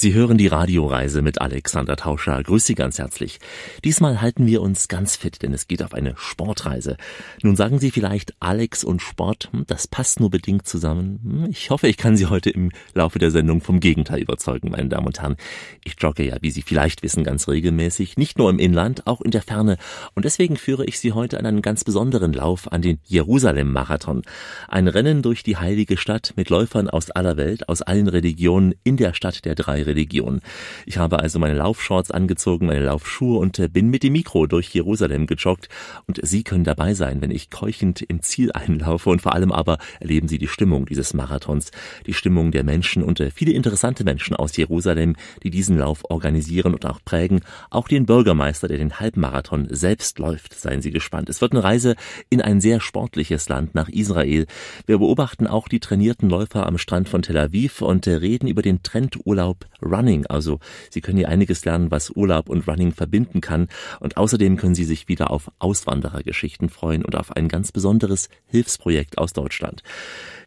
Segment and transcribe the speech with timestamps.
[0.00, 2.42] Sie hören die Radioreise mit Alexander Tauscher.
[2.42, 3.38] Grüß Sie ganz herzlich.
[3.84, 6.96] Diesmal halten wir uns ganz fit, denn es geht auf eine Sportreise.
[7.42, 11.20] Nun sagen Sie vielleicht, Alex und Sport, hm, das passt nur bedingt zusammen.
[11.22, 14.88] Hm, ich hoffe, ich kann Sie heute im Laufe der Sendung vom Gegenteil überzeugen, meine
[14.88, 15.36] Damen und Herren.
[15.84, 19.32] Ich jogge ja, wie Sie vielleicht wissen, ganz regelmäßig, nicht nur im Inland, auch in
[19.32, 19.76] der Ferne.
[20.14, 24.22] Und deswegen führe ich Sie heute an einen ganz besonderen Lauf, an den Jerusalem-Marathon.
[24.66, 28.96] Ein Rennen durch die heilige Stadt mit Läufern aus aller Welt, aus allen Religionen in
[28.96, 30.40] der Stadt der drei Religion.
[30.86, 34.68] Ich habe also meine Laufshorts angezogen, meine Laufschuhe und äh, bin mit dem Mikro durch
[34.72, 35.68] Jerusalem gejoggt.
[36.06, 39.78] Und Sie können dabei sein, wenn ich keuchend im Ziel einlaufe und vor allem aber
[39.98, 41.70] erleben Sie die Stimmung dieses Marathons,
[42.06, 46.74] die Stimmung der Menschen und äh, viele interessante Menschen aus Jerusalem, die diesen Lauf organisieren
[46.74, 47.40] und auch prägen.
[47.70, 50.58] Auch den Bürgermeister, der den Halbmarathon selbst läuft.
[50.58, 51.28] Seien Sie gespannt.
[51.28, 51.96] Es wird eine Reise
[52.28, 54.46] in ein sehr sportliches Land nach Israel.
[54.86, 58.62] Wir beobachten auch die trainierten Läufer am Strand von Tel Aviv und äh, reden über
[58.62, 60.26] den Trendurlaub Running.
[60.26, 60.58] Also
[60.90, 63.68] Sie können hier einiges lernen, was Urlaub und Running verbinden kann.
[64.00, 69.18] Und außerdem können Sie sich wieder auf Auswanderergeschichten freuen und auf ein ganz besonderes Hilfsprojekt
[69.18, 69.82] aus Deutschland.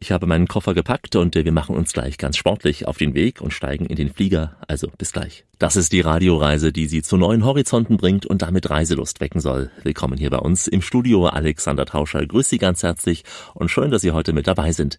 [0.03, 3.39] Ich habe meinen Koffer gepackt und wir machen uns gleich ganz sportlich auf den Weg
[3.39, 4.57] und steigen in den Flieger.
[4.67, 5.45] Also bis gleich.
[5.59, 9.71] Das ist die Radioreise, die Sie zu neuen Horizonten bringt und damit Reiselust wecken soll.
[9.83, 11.27] Willkommen hier bei uns im Studio.
[11.27, 13.23] Alexander Tauscher grüß Sie ganz herzlich
[13.53, 14.97] und schön, dass Sie heute mit dabei sind.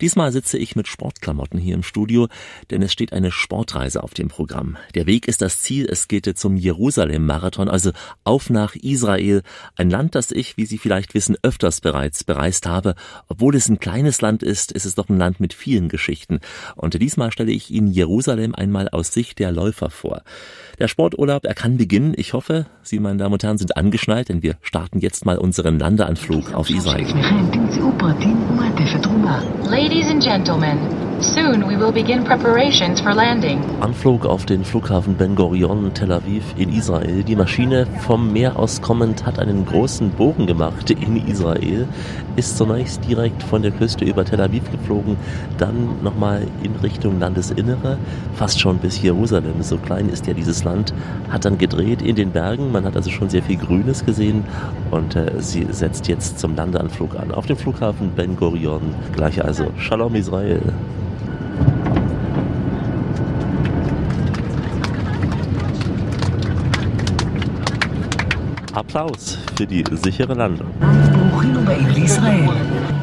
[0.00, 2.28] Diesmal sitze ich mit Sportklamotten hier im Studio,
[2.70, 4.76] denn es steht eine Sportreise auf dem Programm.
[4.94, 5.88] Der Weg ist das Ziel.
[5.90, 7.90] Es geht zum Jerusalem-Marathon, also
[8.22, 9.42] auf nach Israel.
[9.74, 12.94] Ein Land, das ich, wie Sie vielleicht wissen, öfters bereits bereist habe.
[13.26, 16.40] Obwohl es ein kleines Land ist, ist es doch ein Land mit vielen Geschichten.
[16.76, 20.22] Und diesmal stelle ich Ihnen Jerusalem einmal aus Sicht der Läufer vor.
[20.78, 22.14] Der Sporturlaub, er kann beginnen.
[22.16, 25.78] Ich hoffe, Sie, meine Damen und Herren, sind angeschnallt, denn wir starten jetzt mal unseren
[25.78, 27.06] Landeanflug auf Israel.
[29.70, 30.78] Ladies and Gentlemen,
[31.20, 33.60] Soon we will begin preparations for landing.
[33.80, 37.22] Anflug auf den Flughafen Ben Gurion, Tel Aviv in Israel.
[37.22, 41.86] Die Maschine vom Meer aus kommend hat einen großen Bogen gemacht in Israel,
[42.36, 45.16] ist zunächst direkt von der Küste über Tel Aviv geflogen,
[45.58, 47.98] dann nochmal in Richtung Landesinnere,
[48.34, 49.62] fast schon bis Jerusalem.
[49.62, 50.92] So klein ist ja dieses Land,
[51.30, 52.72] hat dann gedreht in den Bergen.
[52.72, 54.44] Man hat also schon sehr viel Grünes gesehen
[54.90, 58.94] und äh, sie setzt jetzt zum Landeanflug an auf dem Flughafen Ben Gurion.
[59.12, 60.60] Gleich also Shalom Israel.
[68.74, 70.66] Applaus für die sichere Landung.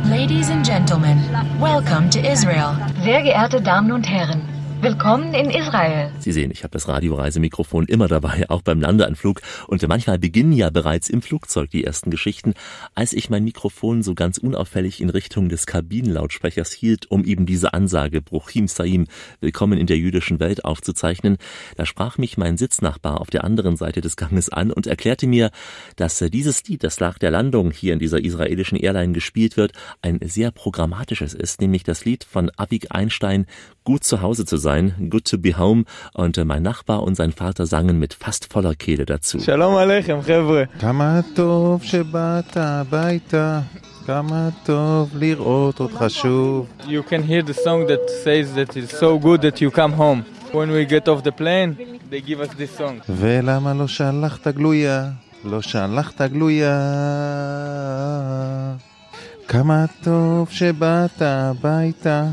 [0.09, 1.19] Ladies and Gentlemen,
[1.59, 2.75] welcome to Israel.
[3.03, 4.41] Sehr geehrte Damen und Herren,
[4.81, 6.12] Willkommen in Israel.
[6.18, 9.40] Sie sehen, ich habe das Radioreisemikrofon immer dabei, auch beim Landeanflug.
[9.68, 12.56] Und manchmal beginnen ja bereits im Flugzeug die ersten Geschichten.
[12.96, 17.75] Als ich mein Mikrofon so ganz unauffällig in Richtung des Kabinenlautsprechers hielt, um eben diese
[17.75, 19.06] Ansage Bruchim Saim,
[19.40, 21.38] willkommen in der jüdischen Welt aufzuzeichnen,
[21.75, 25.52] da sprach mich mein Sitznachbar auf der anderen Seite des Ganges an und erklärte mir,
[25.96, 30.18] dass dieses Lied, das nach der Landung hier in dieser israelischen Airline gespielt wird, ein
[30.24, 33.46] sehr programmatisches ist, nämlich das Lied von Avik Einstein,
[33.84, 35.84] Gut zu Hause zu sein sein, Good to be home,
[36.15, 39.41] und äh, mein Nachbar und sein Vater sangen mit fast voller Kehle dazu.
[39.41, 40.65] Shalom Aleichem, חבר'ה.
[40.78, 43.61] כמה טוב שבאת הביתה.
[44.06, 46.67] כמה טוב לראות אותך שוב.
[46.87, 50.22] You can hear the song that says that it's so good that you come home.
[50.53, 51.72] When we get off the plane,
[52.11, 53.00] they give us this song.
[53.09, 55.11] ולמה לא שלחת גלויה?
[55.44, 56.77] לא שלחת גלויה.
[59.49, 62.25] כמה טוב שבאת הביתה.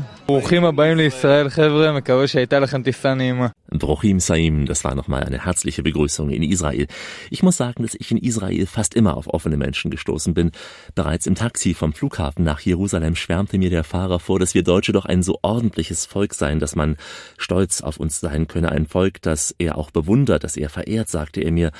[3.71, 6.85] Brochim Saim, das war nochmal eine herzliche Begrüßung in Israel.
[7.31, 10.51] Ich muss sagen, dass ich in Israel fast immer auf offene Menschen gestoßen bin.
[10.93, 14.91] Bereits im Taxi vom Flughafen nach Jerusalem schwärmte mir der Fahrer vor, dass wir Deutsche
[14.91, 16.97] doch ein so ordentliches Volk seien, dass man
[17.39, 18.71] stolz auf uns sein könne.
[18.71, 21.71] Ein Volk, das er auch bewundert, das er verehrt, sagte er mir.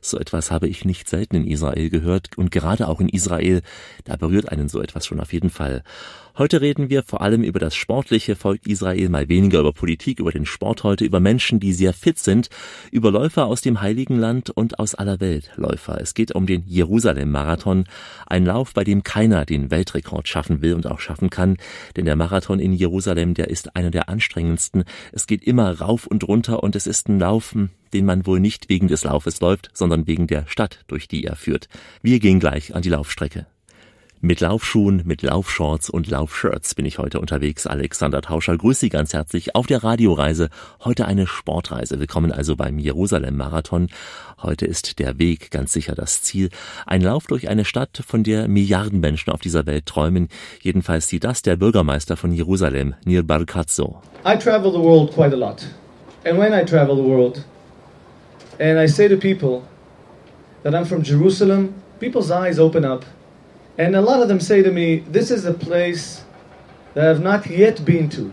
[0.00, 3.60] So etwas habe ich nicht selten in Israel gehört und gerade auch in Israel,
[4.04, 5.82] da berührt einen so etwas schon auf jeden Fall.
[6.38, 10.30] Heute reden wir vor allem über das sportliche Volk Israel, mal weniger über Politik, über
[10.30, 12.48] den Sport heute, über Menschen, die sehr fit sind,
[12.92, 16.00] über Läufer aus dem Heiligen Land und aus aller Welt Läufer.
[16.00, 17.86] Es geht um den Jerusalem-Marathon,
[18.28, 21.56] ein Lauf, bei dem keiner den Weltrekord schaffen will und auch schaffen kann,
[21.96, 24.84] denn der Marathon in Jerusalem, der ist einer der anstrengendsten.
[25.10, 28.68] Es geht immer rauf und runter und es ist ein Laufen, den man wohl nicht
[28.68, 31.68] wegen des Laufes läuft, sondern wegen der Stadt, durch die er führt.
[32.00, 33.46] Wir gehen gleich an die Laufstrecke.
[34.20, 37.68] Mit Laufschuhen, mit Laufshorts und Laufshirts bin ich heute unterwegs.
[37.68, 40.48] Alexander Tauscher grüße Sie ganz herzlich auf der Radioreise.
[40.82, 42.00] Heute eine Sportreise.
[42.00, 43.86] Willkommen also beim Jerusalem-Marathon.
[44.42, 46.50] Heute ist der Weg ganz sicher das Ziel.
[46.84, 50.30] Ein Lauf durch eine Stadt, von der Milliarden Menschen auf dieser Welt träumen.
[50.60, 54.02] Jedenfalls sieht das der Bürgermeister von Jerusalem, Nir Barkatzo.
[54.26, 55.64] I travel the world quite a lot.
[56.24, 57.44] And when I travel the world
[58.58, 59.62] and I say to people
[60.64, 63.04] that I'm from Jerusalem, people's eyes open up.
[63.78, 66.22] And a lot of them say to me, This is a place
[66.94, 68.32] that I've not yet been to.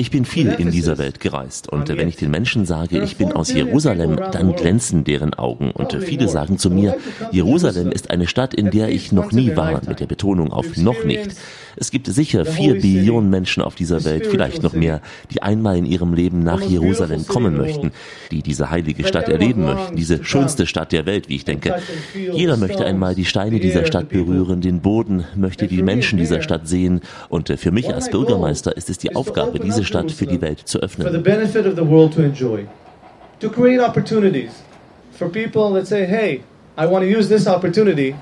[0.00, 3.32] Ich bin viel in dieser Welt gereist und wenn ich den Menschen sage, ich bin
[3.32, 6.96] aus Jerusalem, dann glänzen deren Augen und viele sagen zu mir,
[7.32, 11.02] Jerusalem ist eine Stadt, in der ich noch nie war, mit der Betonung auf noch
[11.02, 11.34] nicht.
[11.74, 15.00] Es gibt sicher vier Billionen Menschen auf dieser Welt, vielleicht noch mehr,
[15.32, 17.90] die einmal in ihrem Leben nach Jerusalem kommen möchten,
[18.30, 21.74] die diese heilige Stadt erleben möchten, diese schönste Stadt der Welt, wie ich denke.
[22.14, 26.68] Jeder möchte einmal die Steine dieser Stadt berühren, den Boden, möchte die Menschen dieser Stadt
[26.68, 27.00] sehen.
[27.28, 30.80] Und für mich als Bürgermeister ist es die Aufgabe, diese Stadt für die Welt zu
[30.80, 31.06] öffnen.
[33.40, 34.50] To create opportunities
[35.12, 36.42] for people that say, hey,
[36.76, 38.16] I want to use this opportunity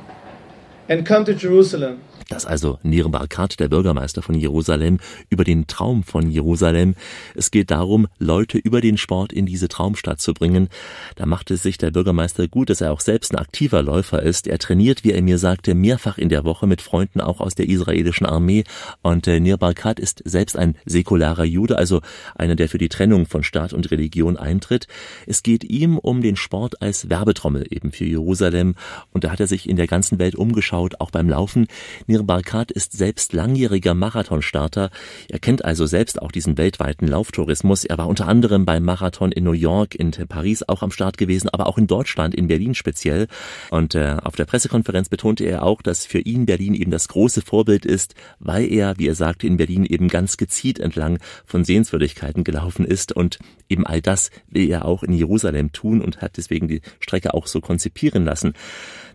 [0.88, 4.98] and come to Jerusalem dass also Nir Barkat, der Bürgermeister von Jerusalem,
[5.30, 6.94] über den Traum von Jerusalem.
[7.34, 10.68] Es geht darum, Leute über den Sport in diese Traumstadt zu bringen.
[11.14, 14.46] Da macht es sich der Bürgermeister gut, dass er auch selbst ein aktiver Läufer ist.
[14.46, 17.68] Er trainiert, wie er mir sagte, mehrfach in der Woche mit Freunden auch aus der
[17.68, 18.64] israelischen Armee.
[19.02, 22.00] Und äh, Nir Barkat ist selbst ein säkularer Jude, also
[22.34, 24.88] einer, der für die Trennung von Staat und Religion eintritt.
[25.26, 28.74] Es geht ihm um den Sport als Werbetrommel eben für Jerusalem.
[29.12, 31.68] Und da hat er sich in der ganzen Welt umgeschaut, auch beim Laufen.
[32.06, 34.90] Nir Amir Barkat ist selbst langjähriger Marathonstarter.
[35.28, 37.84] Er kennt also selbst auch diesen weltweiten Lauftourismus.
[37.84, 41.50] Er war unter anderem beim Marathon in New York, in Paris auch am Start gewesen,
[41.50, 43.26] aber auch in Deutschland, in Berlin speziell.
[43.70, 47.42] Und äh, auf der Pressekonferenz betonte er auch, dass für ihn Berlin eben das große
[47.42, 52.44] Vorbild ist, weil er, wie er sagte, in Berlin eben ganz gezielt entlang von Sehenswürdigkeiten
[52.44, 56.68] gelaufen ist und eben all das will er auch in Jerusalem tun und hat deswegen
[56.68, 58.54] die Strecke auch so konzipieren lassen.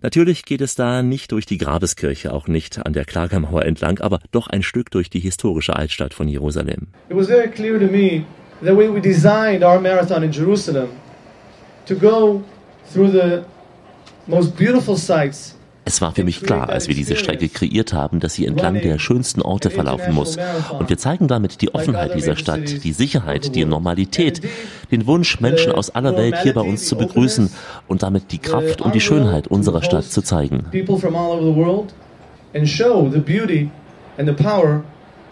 [0.04, 4.20] Natürlich geht es da nicht durch die Grabeskirche, auch nicht an der Klagermauer entlang, aber
[4.32, 6.88] doch ein Stück durch die historische Altstadt von Jerusalem.
[7.10, 8.26] It was very clear to me
[8.62, 10.90] the way we designed our marathon in Jerusalem
[11.86, 12.44] to go
[12.92, 13.44] through the
[14.26, 15.56] most beautiful sights
[15.92, 18.98] es war für mich klar, als wir diese Strecke kreiert haben, dass sie entlang der
[18.98, 20.38] schönsten Orte verlaufen muss.
[20.80, 24.42] Und wir zeigen damit die Offenheit dieser Stadt, die Sicherheit, die Normalität,
[24.90, 27.52] den Wunsch, Menschen aus aller Welt hier bei uns zu begrüßen
[27.90, 30.66] und damit die Kraft und die Schönheit unserer Stadt zu zeigen.
[32.54, 33.70] And show the beauty
[34.18, 34.84] and the power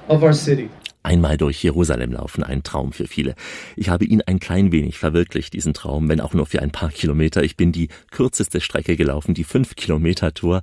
[0.07, 0.69] of our city.
[1.01, 3.35] Einmal durch Jerusalem laufen, ein Traum für viele.
[3.77, 6.89] Ich habe ihn ein klein wenig verwirklicht, diesen Traum, wenn auch nur für ein paar
[6.89, 7.41] Kilometer.
[7.41, 10.61] Ich bin die kürzeste Strecke gelaufen, die 5-Kilometer-Tour.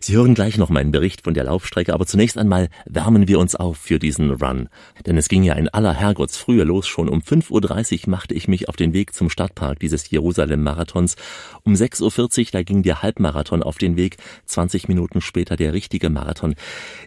[0.00, 3.54] Sie hören gleich noch meinen Bericht von der Laufstrecke, aber zunächst einmal wärmen wir uns
[3.54, 4.68] auf für diesen Run.
[5.06, 6.88] Denn es ging ja in aller Herrgottsfrühe los.
[6.88, 11.14] Schon um 5.30 Uhr machte ich mich auf den Weg zum Stadtpark dieses Jerusalem-Marathons.
[11.62, 14.16] Um 6.40 Uhr, da ging der Halbmarathon auf den Weg.
[14.46, 16.56] 20 Minuten später der richtige Marathon.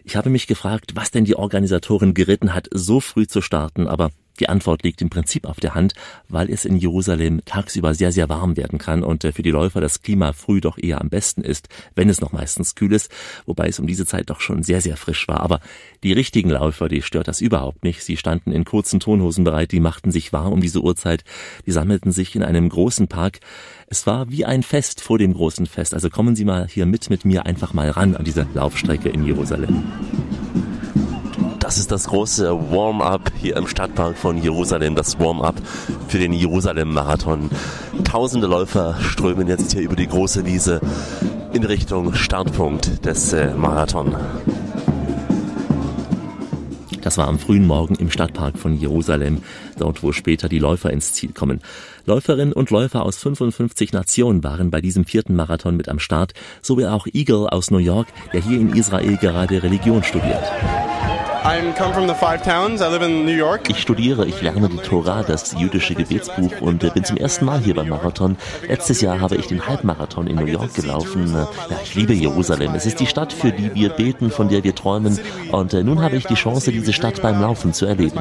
[0.04, 4.10] Ich habe mich gefragt, was denn die Organisatorin geritten hat, so früh zu starten, aber
[4.40, 5.92] die Antwort liegt im Prinzip auf der Hand,
[6.28, 9.80] weil es in Jerusalem tagsüber sehr, sehr warm werden kann und äh, für die Läufer
[9.80, 13.12] das Klima früh doch eher am besten ist, wenn es noch meistens kühl ist,
[13.44, 15.40] wobei es um diese Zeit doch schon sehr, sehr frisch war.
[15.40, 15.60] Aber
[16.02, 18.02] die richtigen Läufer, die stört das überhaupt nicht.
[18.02, 21.22] Sie standen in kurzen Tonhosen bereit, die machten sich warm um diese Uhrzeit,
[21.66, 23.40] die sammelten sich in einem großen Park.
[23.88, 25.92] Es war wie ein Fest vor dem großen Fest.
[25.92, 29.24] Also kommen Sie mal hier mit mit mir einfach mal ran an diese Laufstrecke in
[29.26, 29.84] Jerusalem.
[31.70, 35.54] Das ist das große Warm-up hier im Stadtpark von Jerusalem, das Warm-up
[36.08, 37.48] für den Jerusalem-Marathon.
[38.02, 40.80] Tausende Läufer strömen jetzt hier über die große Wiese
[41.52, 44.16] in Richtung Startpunkt des äh, Marathon.
[47.02, 49.40] Das war am frühen Morgen im Stadtpark von Jerusalem,
[49.78, 51.60] dort wo später die Läufer ins Ziel kommen.
[52.04, 56.86] Läuferinnen und Läufer aus 55 Nationen waren bei diesem vierten Marathon mit am Start, sowie
[56.86, 60.42] auch Eagle aus New York, der hier in Israel gerade Religion studiert.
[63.68, 67.74] Ich studiere, ich lerne die Tora, das jüdische Gebetsbuch und bin zum ersten Mal hier
[67.74, 68.36] beim Marathon.
[68.68, 71.32] Letztes Jahr habe ich den Halbmarathon in New York gelaufen.
[71.34, 71.48] Ja,
[71.82, 72.74] ich liebe Jerusalem.
[72.74, 75.18] Es ist die Stadt, für die wir beten, von der wir träumen.
[75.50, 78.20] Und äh, nun habe ich die Chance, diese Stadt beim Laufen zu erleben.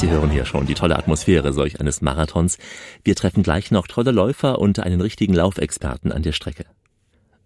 [0.00, 2.56] Sie hören hier schon die tolle Atmosphäre solch eines Marathons.
[3.04, 6.64] Wir treffen gleich noch tolle Läufer und einen richtigen Laufexperten an der Strecke.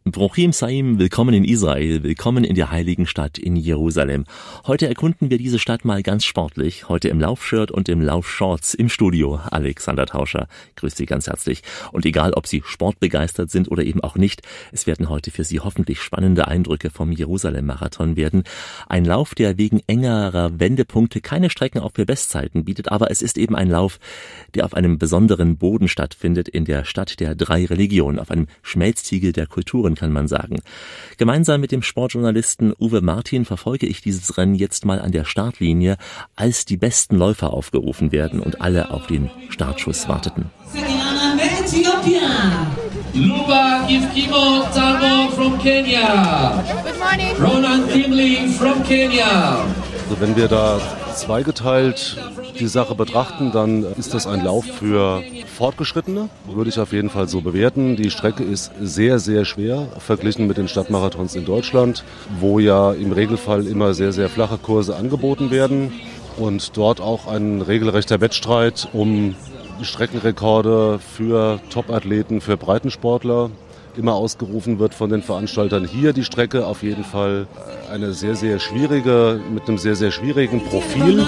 [0.06, 4.26] Brochim Saim, willkommen in Israel, willkommen in der heiligen Stadt in Jerusalem.
[4.66, 8.90] Heute erkunden wir diese Stadt mal ganz sportlich, heute im Laufshirt und im Laufshorts im
[8.90, 9.40] Studio.
[9.50, 10.46] Alexander Tauscher,
[10.76, 11.62] grüß Sie ganz herzlich.
[11.90, 14.42] Und egal, ob Sie sportbegeistert sind oder eben auch nicht,
[14.72, 18.44] es werden heute für Sie hoffentlich spannende Eindrücke vom Jerusalem-Marathon werden.
[18.86, 23.38] Ein Lauf, der wegen engerer Wendepunkte keine Strecken auch für Bestzeiten bietet, aber es ist
[23.38, 23.98] eben ein Lauf,
[24.54, 29.32] der auf einem besonderen Boden stattfindet, in der Stadt der drei Religionen, auf einem Schmelztiegel
[29.32, 30.60] der Kulturen Marathon, kann man sagen.
[31.16, 35.96] Gemeinsam mit dem Sportjournalisten Uwe Martin verfolge ich dieses Rennen jetzt mal an der Startlinie,
[36.36, 40.50] als die besten Läufer aufgerufen werden und alle auf den Startschuss warteten.
[43.14, 46.64] Luba Gifkimo Tango from Kenya.
[46.82, 47.36] Good morning.
[47.38, 49.64] Ronan Kimling from Kenya.
[50.08, 50.80] Also wenn wir da
[51.14, 52.16] zweigeteilt
[52.58, 55.22] die Sache betrachten, dann ist das ein Lauf für
[55.56, 57.96] Fortgeschrittene, würde ich auf jeden Fall so bewerten.
[57.96, 62.04] Die Strecke ist sehr, sehr schwer verglichen mit den Stadtmarathons in Deutschland,
[62.38, 65.92] wo ja im Regelfall immer sehr, sehr flache Kurse angeboten werden
[66.36, 69.34] und dort auch ein regelrechter Wettstreit um
[69.82, 73.50] Streckenrekorde für Topathleten, für Breitensportler
[73.97, 75.85] immer ausgerufen wird von den Veranstaltern.
[75.85, 77.47] Hier die Strecke auf jeden Fall
[77.91, 81.25] eine sehr, sehr schwierige, mit einem sehr, sehr schwierigen Profil.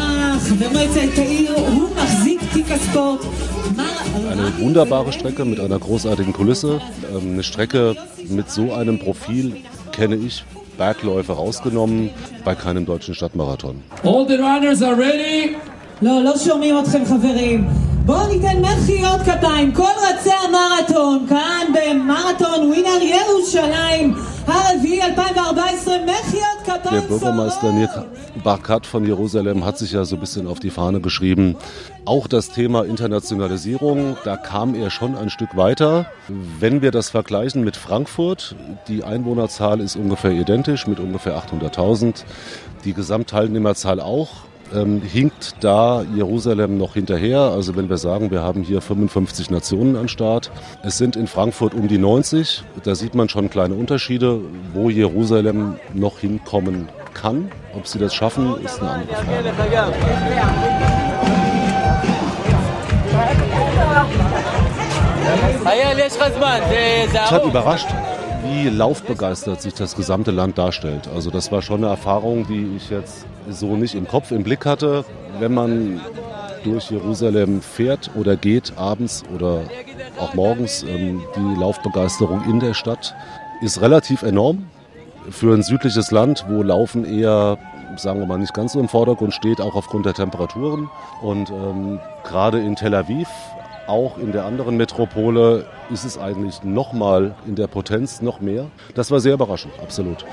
[4.30, 6.82] Eine wunderbare Strecke mit einer großartigen Kulisse.
[7.14, 7.96] Ähm, eine Strecke
[8.30, 9.56] mit so einem Profil
[9.92, 10.44] kenne ich
[10.78, 12.10] Bergläufe rausgenommen
[12.44, 13.84] bei keinem deutschen Stadtmarathon.
[14.04, 15.56] All the runners are ready.
[16.02, 17.85] לא, לא שומעים אתכם חברים.
[18.06, 24.16] בואו ניתן מחיאות כפיים, כל רצי המרתון, כאן במרתון ווינר ירושלים,
[24.48, 27.02] הרביעי 2014, מחיאות כפיים.
[27.02, 28.06] Der Bürgermeister Nir
[28.44, 31.58] Barkat von Jerusalem hat sich ja so ein bisschen auf die Fahne geschrieben.
[32.06, 36.06] Auch das Thema Internationalisierung, da kam er schon ein Stück weiter.
[36.60, 38.56] Wenn wir das vergleichen mit Frankfurt,
[38.88, 42.24] die Einwohnerzahl ist ungefähr identisch mit ungefähr 800.000,
[42.84, 44.30] die Gesamtteilnehmerzahl auch
[44.75, 47.41] ähm, hinkt da Jerusalem noch hinterher.
[47.41, 50.51] Also wenn wir sagen, wir haben hier 55 Nationen an Start,
[50.83, 54.41] es sind in Frankfurt um die 90, da sieht man schon kleine Unterschiede,
[54.73, 57.51] wo Jerusalem noch hinkommen kann.
[57.75, 59.93] Ob sie das schaffen, ist eine andere Frage.
[67.25, 67.89] Es hat überrascht,
[68.45, 71.09] wie laufbegeistert sich das gesamte Land darstellt.
[71.15, 74.67] Also das war schon eine Erfahrung, die ich jetzt so nicht im Kopf, im Blick
[74.67, 75.05] hatte.
[75.39, 76.01] Wenn man
[76.65, 79.61] durch Jerusalem fährt oder geht, abends oder
[80.19, 83.15] auch morgens, ähm, die Laufbegeisterung in der Stadt
[83.61, 84.67] ist relativ enorm.
[85.31, 87.59] Für ein südliches Land, wo Laufen eher,
[87.97, 90.89] sagen wir mal, nicht ganz so im Vordergrund steht, auch aufgrund der Temperaturen.
[91.23, 93.29] Und ähm, gerade in Tel Aviv
[93.87, 98.67] auch in der anderen Metropole ist es eigentlich noch mal in der Potenz noch mehr.
[98.95, 100.25] Das war sehr überraschend, absolut.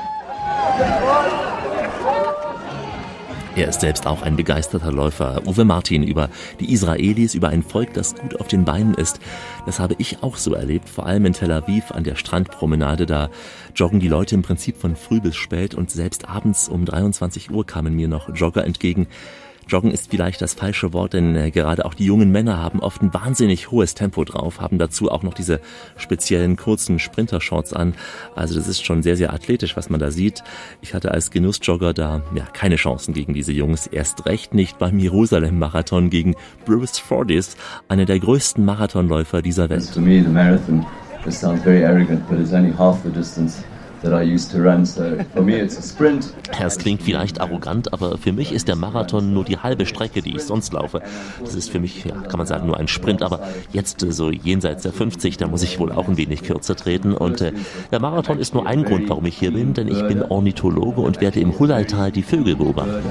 [3.55, 5.43] Er ist selbst auch ein begeisterter Läufer.
[5.45, 6.29] Uwe Martin über
[6.59, 9.19] die Israelis, über ein Volk, das gut auf den Beinen ist.
[9.67, 13.05] Das habe ich auch so erlebt, vor allem in Tel Aviv an der Strandpromenade.
[13.05, 13.29] Da
[13.75, 17.63] joggen die Leute im Prinzip von früh bis spät und selbst abends um 23 Uhr
[17.63, 19.05] kamen mir noch Jogger entgegen,
[19.67, 23.01] Joggen ist vielleicht das falsche Wort, denn äh, gerade auch die jungen Männer haben oft
[23.01, 25.59] ein wahnsinnig hohes Tempo drauf, haben dazu auch noch diese
[25.97, 27.93] speziellen kurzen Sprinter-Shorts an.
[28.35, 30.43] Also das ist schon sehr, sehr athletisch, was man da sieht.
[30.81, 33.87] Ich hatte als Genussjogger da ja keine Chancen gegen diese Jungs.
[33.87, 37.55] Erst recht nicht beim Jerusalem-Marathon gegen Bruce Fordis,
[37.87, 39.83] einer der größten Marathonläufer dieser Welt.
[44.03, 44.85] That I used to run.
[44.85, 46.33] So for me it's a sprint.
[46.61, 50.35] Es klingt vielleicht arrogant, aber für mich ist der Marathon nur die halbe Strecke, die
[50.35, 51.01] ich sonst laufe.
[51.43, 53.23] Das ist für mich, ja, kann man sagen, nur ein Sprint.
[53.23, 53.39] Aber
[53.71, 57.13] jetzt äh, so jenseits der 50, da muss ich wohl auch ein wenig kürzer treten.
[57.13, 57.53] Und äh,
[57.91, 61.21] der Marathon ist nur ein Grund, warum ich hier bin, denn ich bin Ornithologe und
[61.21, 63.03] werde im Hulaltal die Vögel beobachten.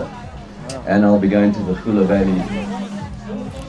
[0.87, 2.43] And I'll be going to the Hula Valley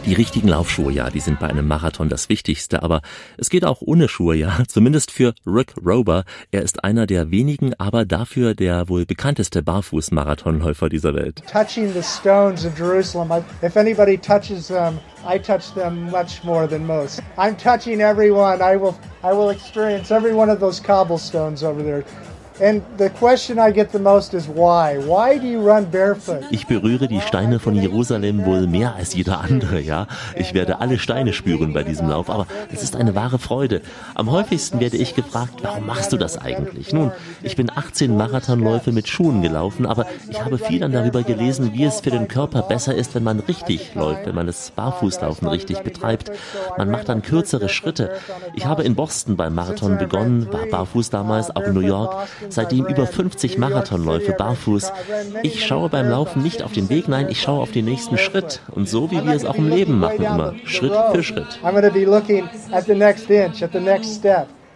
[0.06, 3.02] die richtigen Laufschuhe, ja, die sind bei einem Marathon das Wichtigste, aber
[3.38, 6.26] es geht auch ohne Schuhe, ja, zumindest für Rick Rober.
[6.52, 11.42] Er ist einer der wenigen, aber dafür der wohl bekannteste Barfuß-Marathonläufer dieser Welt.
[11.52, 16.86] Touching the stones of Jerusalem, if anybody touches them, I touch them much more than
[16.86, 17.22] most.
[17.38, 18.62] I'm touching everyone.
[18.62, 22.04] I will, I will experience every one of those cobblestones over there.
[26.52, 30.06] Ich berühre die Steine von Jerusalem wohl mehr als jeder andere, ja.
[30.36, 33.82] Ich werde alle Steine spüren bei diesem Lauf, aber es ist eine wahre Freude.
[34.14, 36.94] Am häufigsten werde ich gefragt, warum machst du das eigentlich?
[36.94, 41.72] Nun, ich bin 18 Marathonläufe mit Schuhen gelaufen, aber ich habe viel dann darüber gelesen,
[41.74, 45.48] wie es für den Körper besser ist, wenn man richtig läuft, wenn man das Barfußlaufen
[45.48, 46.32] richtig betreibt.
[46.78, 48.12] Man macht dann kürzere Schritte.
[48.54, 52.86] Ich habe in Boston beim Marathon begonnen, war barfuß damals, auch in New York seitdem
[52.86, 54.92] über 50 Marathonläufe barfuß.
[55.44, 58.62] Ich schaue beim Laufen nicht auf den Weg, nein, ich schaue auf den nächsten Schritt.
[58.72, 61.60] Und so wie wir es auch im Leben machen, immer Schritt für Schritt.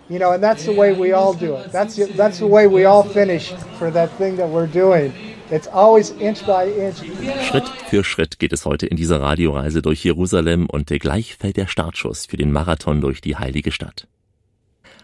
[0.10, 1.70] You know, and that's the way we all do it.
[1.74, 5.12] That's the, that's the way we all finish for that thing that we're doing.
[5.52, 7.04] It's always inch by inch.
[7.50, 11.68] Schritt für Schritt geht es heute in dieser Radioreise durch Jerusalem und gleich fällt der
[11.68, 14.08] Startschuss für den Marathon durch die heilige Stadt.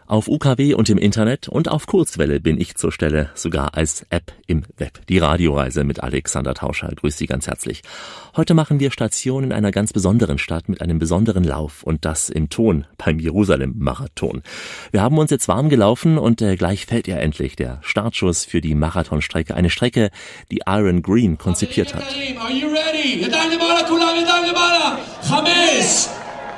[0.05, 4.33] Auf UKW und im Internet und auf Kurzwelle bin ich zur Stelle, sogar als App
[4.47, 4.99] im Web.
[5.07, 6.89] Die Radioreise mit Alexander Tauscher.
[6.93, 7.81] Grüß Sie ganz herzlich.
[8.35, 12.29] Heute machen wir Station in einer ganz besonderen Stadt mit einem besonderen Lauf und das
[12.29, 14.43] im Ton beim Jerusalem-Marathon.
[14.91, 18.61] Wir haben uns jetzt warm gelaufen und äh, gleich fällt ja endlich der Startschuss für
[18.61, 19.55] die Marathonstrecke.
[19.55, 20.09] Eine Strecke,
[20.51, 22.03] die Iron Green konzipiert hat.
[22.03, 23.23] Are you ready?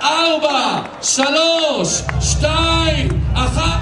[0.04, 3.80] ארבע, שלוש, שתיים, אחת.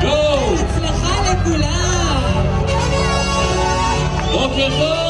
[0.00, 0.54] גו!
[0.54, 2.44] הצלחה לכולם!
[4.32, 5.06] בוקר טוב!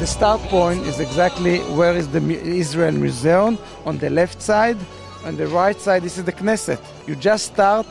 [0.00, 2.22] The start point is exactly where is the
[2.64, 4.78] Israel Museum on the left side,
[5.24, 6.80] on the right side this is the Knesset.
[7.06, 7.86] You just start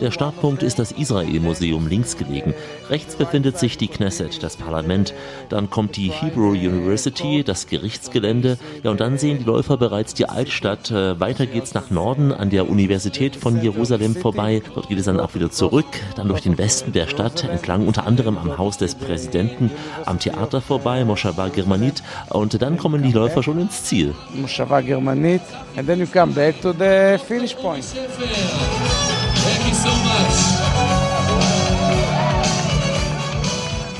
[0.00, 2.54] der Startpunkt ist das Israel-Museum links gelegen.
[2.88, 5.14] Rechts befindet sich die Knesset, das Parlament.
[5.48, 8.56] Dann kommt die Hebrew University, das Gerichtsgelände.
[8.84, 10.92] Ja, und dann sehen die Läufer bereits die Altstadt.
[10.92, 14.62] Äh, weiter geht's nach Norden an der Universität von Jerusalem vorbei.
[14.76, 18.06] Dort geht es dann auch wieder zurück, dann durch den Westen der Stadt, entlang unter
[18.06, 19.72] anderem am Haus des Präsidenten,
[20.06, 22.04] am Theater vorbei, Moshava Germanit.
[22.30, 24.14] Und dann kommen die Läufer schon ins Ziel.
[24.34, 25.42] Moshava Germanit.
[25.76, 27.84] And then you come back back to the finish point.
[27.84, 30.36] Thank you so much.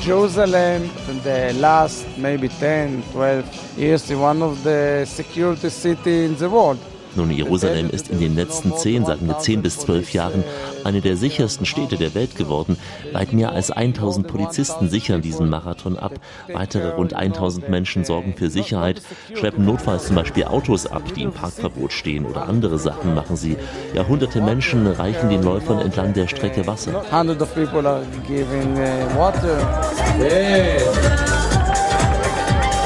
[0.02, 6.34] Jerusalem in the last maybe 10, 12 years is one of the security city in
[6.36, 6.78] the world.
[7.16, 10.42] Nun, Jerusalem ist in den letzten zehn, sagen wir zehn bis zwölf Jahren
[10.82, 12.76] eine der sichersten Städte der Welt geworden.
[13.12, 16.14] Weit mehr als 1000 Polizisten sichern diesen Marathon ab.
[16.52, 19.00] Weitere rund 1000 Menschen sorgen für Sicherheit,
[19.34, 23.56] schleppen notfalls zum Beispiel Autos ab, die im Parkverbot stehen oder andere Sachen machen sie.
[23.94, 27.04] Ja, hunderte Menschen reichen den Läufern entlang der Strecke Wasser.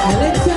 [0.08, 0.48] Hundreds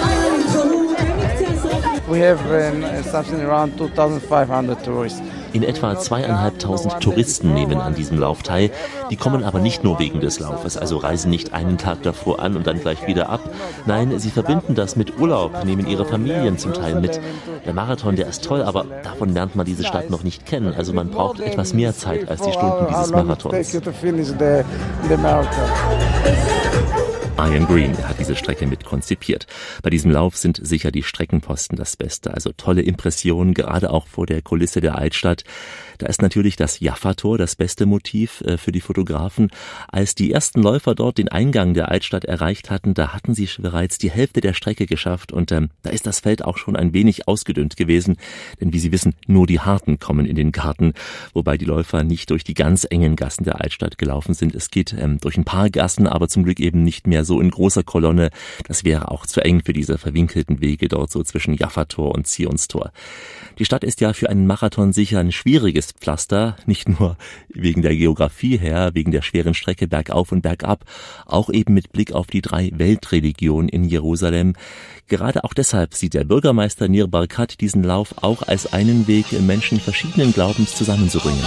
[5.54, 8.70] In etwa zweieinhalbtausend Touristen nehmen an diesem Lauf teil.
[9.10, 12.56] Die kommen aber nicht nur wegen des Laufes, also reisen nicht einen Tag davor an
[12.56, 13.42] und dann gleich wieder ab.
[13.86, 17.20] Nein, sie verbinden das mit Urlaub, nehmen ihre Familien zum Teil mit.
[17.66, 20.74] Der Marathon, der ist toll, aber davon lernt man diese Stadt noch nicht kennen.
[20.74, 23.72] Also man braucht etwas mehr Zeit als die Stunden dieses Marathons.
[27.50, 29.48] Ian Green hat diese Strecke mit konzipiert.
[29.82, 32.34] Bei diesem Lauf sind sicher die Streckenposten das Beste.
[32.34, 35.44] Also tolle Impressionen, gerade auch vor der Kulisse der Altstadt.
[35.98, 39.52] Da ist natürlich das Jaffa-Tor das beste Motiv äh, für die Fotografen.
[39.88, 43.98] Als die ersten Läufer dort den Eingang der Altstadt erreicht hatten, da hatten sie bereits
[43.98, 47.28] die Hälfte der Strecke geschafft und ähm, da ist das Feld auch schon ein wenig
[47.28, 48.18] ausgedünnt gewesen.
[48.60, 50.94] Denn wie Sie wissen, nur die Harten kommen in den Garten,
[51.34, 54.56] wobei die Läufer nicht durch die ganz engen Gassen der Altstadt gelaufen sind.
[54.56, 57.52] Es geht ähm, durch ein paar Gassen, aber zum Glück eben nicht mehr so in
[57.52, 58.30] großer Kolonne.
[58.68, 62.92] Das wäre auch zu eng für diese verwinkelten Wege dort so zwischen Jaffa-Tor und Zionstor.
[63.60, 67.18] Die Stadt ist ja für einen Marathon sicher ein schwieriges Pflaster, nicht nur
[67.50, 70.86] wegen der Geografie her, wegen der schweren Strecke bergauf und bergab,
[71.26, 74.54] auch eben mit Blick auf die drei Weltreligionen in Jerusalem.
[75.08, 79.80] Gerade auch deshalb sieht der Bürgermeister Nir Barkat diesen Lauf auch als einen Weg, Menschen
[79.80, 81.44] verschiedenen Glaubens zusammenzubringen.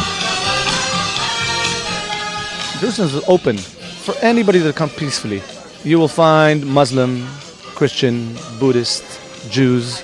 [2.81, 5.41] Jerusalem is open for anybody that comes peacefully.
[5.85, 7.27] you will find Muslim,
[7.75, 9.05] Christian, Buddhist,
[9.51, 10.01] Jews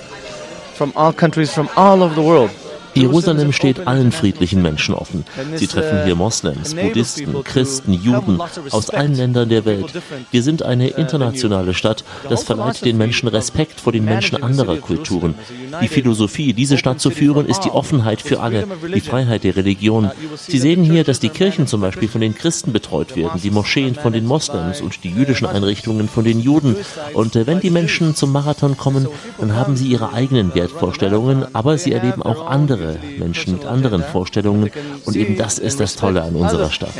[0.76, 2.50] from all countries from all over the world.
[2.94, 5.24] Jerusalem steht allen friedlichen Menschen offen.
[5.54, 9.92] Sie treffen hier Moslems, Buddhisten, Christen, Juden aus allen Ländern der Welt.
[10.30, 12.04] Wir sind eine internationale Stadt.
[12.28, 15.34] Das verleiht den Menschen Respekt vor den Menschen anderer Kulturen.
[15.82, 20.10] Die Philosophie, diese Stadt zu führen, ist die Offenheit für alle, die Freiheit der Religion.
[20.36, 23.94] Sie sehen hier, dass die Kirchen zum Beispiel von den Christen betreut werden, die Moscheen
[23.94, 26.76] von den Moslems und die jüdischen Einrichtungen von den Juden.
[27.14, 31.78] Und äh, wenn die Menschen zum Marathon kommen, dann haben sie ihre eigenen Wertvorstellungen, aber
[31.78, 34.70] sie erleben auch andere andere Menschen mit anderen Vorstellungen
[35.04, 36.90] und eben das ist das Tolle an unserer Stadt.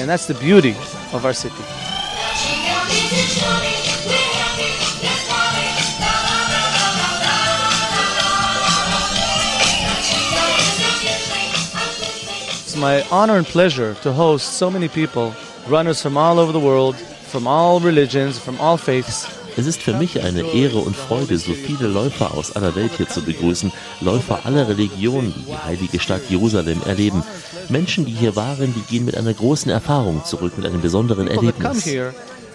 [12.63, 15.35] It's my honor and pleasure to host so many people,
[15.69, 19.40] runners from all over the world, from all religions, from all faiths.
[19.57, 23.09] Es ist für mich eine Ehre und Freude, so viele Läufer aus aller Welt hier
[23.09, 27.23] zu begrüßen, Läufer aller Religionen, die die heilige Stadt Jerusalem erleben.
[27.69, 31.89] Menschen, die hier waren, die gehen mit einer großen Erfahrung zurück, mit einem besonderen Erlebnis.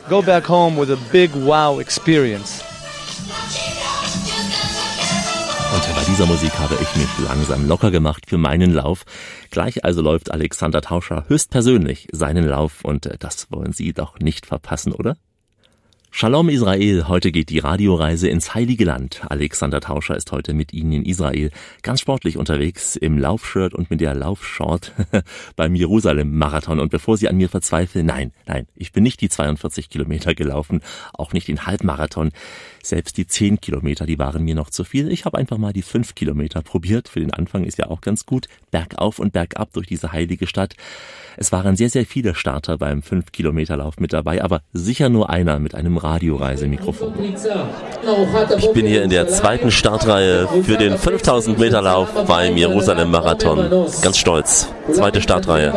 [0.09, 2.61] Go back home with a big wow experience.
[5.73, 9.03] Und bei dieser Musik habe ich mich langsam locker gemacht für meinen Lauf.
[9.49, 14.93] Gleich also läuft Alexander Tauscher höchstpersönlich seinen Lauf und das wollen Sie doch nicht verpassen,
[14.93, 15.17] oder?
[16.17, 19.23] Shalom Israel, heute geht die Radioreise ins Heilige Land.
[19.27, 21.51] Alexander Tauscher ist heute mit Ihnen in Israel
[21.81, 24.93] ganz sportlich unterwegs im Laufshirt und mit der Laufshort
[25.57, 26.79] beim Jerusalem-Marathon.
[26.79, 30.79] Und bevor Sie an mir verzweifeln, nein, nein, ich bin nicht die 42 Kilometer gelaufen,
[31.11, 32.31] auch nicht den Halbmarathon.
[32.81, 35.11] Selbst die 10 Kilometer, die waren mir noch zu viel.
[35.11, 37.09] Ich habe einfach mal die 5 Kilometer probiert.
[37.09, 38.47] Für den Anfang ist ja auch ganz gut.
[38.71, 40.75] Bergauf und bergab durch diese heilige Stadt.
[41.35, 45.75] Es waren sehr, sehr viele Starter beim 5-Kilometer-Lauf mit dabei, aber sicher nur einer mit
[45.75, 47.13] einem Radioreisemikrofon.
[48.57, 53.69] Ich bin hier in der zweiten Startreihe für den 5000 Meter Lauf beim Jerusalem Marathon.
[54.01, 54.69] Ganz stolz.
[54.91, 55.73] Zweite Startreihe.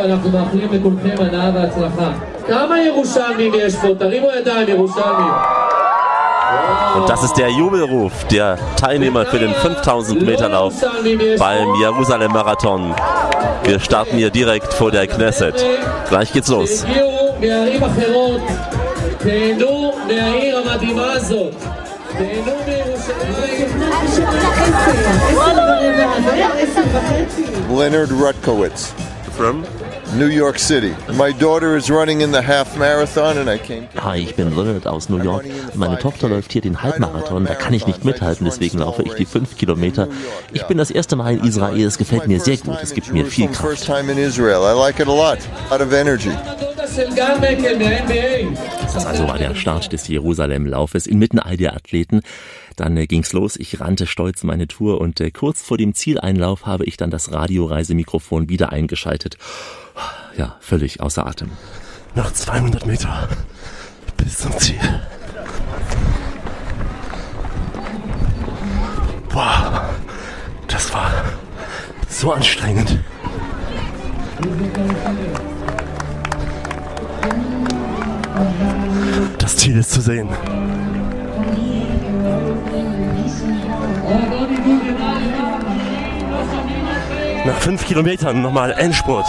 [6.95, 10.73] Und das ist der Jubelruf der Teilnehmer für den 5000 Meter Lauf
[11.37, 12.95] beim Jerusalem Marathon.
[13.63, 15.63] Wir starten hier direkt vor der Knesset.
[16.09, 16.85] Gleich geht's los.
[19.19, 21.53] תהנו מהעיר המדהימה הזאת.
[22.11, 23.69] תהנו מירושלים.
[27.69, 28.81] Leonard Rutkowitz.
[29.37, 29.78] From?
[30.17, 30.93] New York City.
[31.13, 33.87] My daughter is running in the half marathon and I came.
[34.01, 35.45] Hi, ich bin Leonard aus New York.
[35.75, 39.25] Meine Tochter läuft hier den Halbmarathon, da kann ich nicht mithalten, deswegen laufe ich die
[39.25, 40.07] fünf Kilometer.
[40.51, 43.25] Ich bin das erste Mal in Israel, es gefällt mir sehr gut, es gibt mir
[43.25, 43.61] viel Kraft.
[43.61, 44.61] First time in Israel.
[44.63, 45.37] I like it a lot.
[45.69, 46.31] A lot of energy.
[48.93, 52.21] Das also war der Start des Jerusalem-Laufes inmitten all der Athleten.
[52.75, 56.65] Dann äh, ging's los, ich rannte stolz meine Tour und äh, kurz vor dem Zieleinlauf
[56.65, 59.37] habe ich dann das Radioreisemikrofon wieder eingeschaltet.
[60.37, 61.51] Ja, völlig außer Atem.
[62.15, 63.27] Noch 200 Meter
[64.17, 64.79] bis zum Ziel.
[69.29, 69.89] Boah,
[70.67, 71.11] das war
[72.07, 72.99] so anstrengend.
[79.37, 80.29] Das Ziel ist zu sehen.
[87.49, 89.25] Nach fünf Kilometern nochmal Endspurt.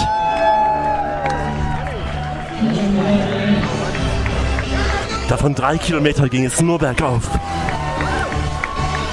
[5.27, 7.23] Davon drei Kilometer ging es nur bergauf.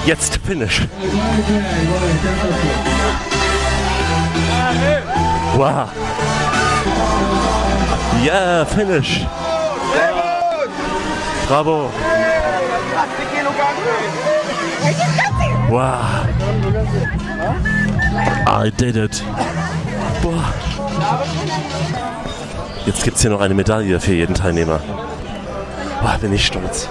[0.04, 0.82] Jetzt Finish.
[5.56, 5.88] Wow.
[8.22, 9.26] Yeah, Finish.
[11.48, 11.90] Bravo.
[15.70, 17.77] Wow.
[18.46, 19.22] I did it.
[20.22, 20.52] Boah.
[22.86, 24.80] Jetzt gibt es hier noch eine Medaille für jeden Teilnehmer.
[26.00, 26.88] Boah, bin ich stolz.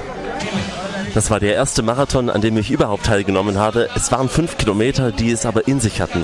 [1.13, 3.89] Das war der erste Marathon, an dem ich überhaupt teilgenommen habe.
[3.95, 6.23] Es waren fünf Kilometer, die es aber in sich hatten.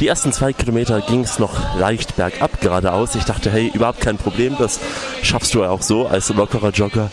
[0.00, 3.14] Die ersten zwei Kilometer ging es noch leicht bergab geradeaus.
[3.14, 4.80] Ich dachte, hey, überhaupt kein Problem, das
[5.22, 7.10] schaffst du ja auch so als lockerer Jogger.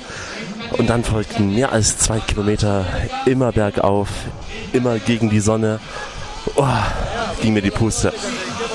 [0.78, 2.86] Und dann folgten mehr als zwei Kilometer
[3.26, 4.10] immer bergauf,
[4.74, 5.80] immer gegen die Sonne.
[6.56, 6.66] Oh,
[7.42, 8.14] ging mir die Puste.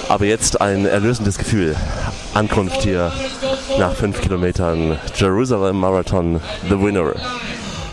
[0.09, 1.77] Aber jetzt ein erlösendes Gefühl.
[2.35, 3.12] Ankunft hier
[3.79, 4.98] nach fünf Kilometern.
[5.14, 7.14] Jerusalem Marathon, the winner.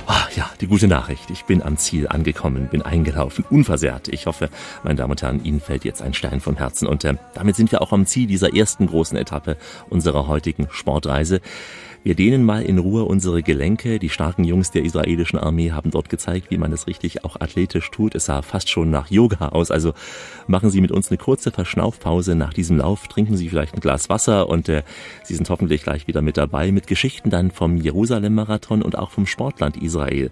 [0.07, 1.29] Ah, ja, die gute Nachricht.
[1.29, 4.09] Ich bin am Ziel angekommen, bin eingelaufen, unversehrt.
[4.09, 4.49] Ich hoffe,
[4.83, 6.87] meine Damen und Herren, Ihnen fällt jetzt ein Stein vom Herzen.
[6.87, 9.57] Und äh, damit sind wir auch am Ziel dieser ersten großen Etappe
[9.89, 11.39] unserer heutigen Sportreise.
[12.03, 13.99] Wir dehnen mal in Ruhe unsere Gelenke.
[13.99, 17.91] Die starken Jungs der israelischen Armee haben dort gezeigt, wie man es richtig auch athletisch
[17.91, 18.15] tut.
[18.15, 19.69] Es sah fast schon nach Yoga aus.
[19.69, 19.93] Also
[20.47, 23.07] machen Sie mit uns eine kurze Verschnaufpause nach diesem Lauf.
[23.07, 24.81] Trinken Sie vielleicht ein Glas Wasser und äh,
[25.23, 29.27] Sie sind hoffentlich gleich wieder mit dabei mit Geschichten dann vom Jerusalem-Marathon und auch vom
[29.27, 30.31] Sportland Israel.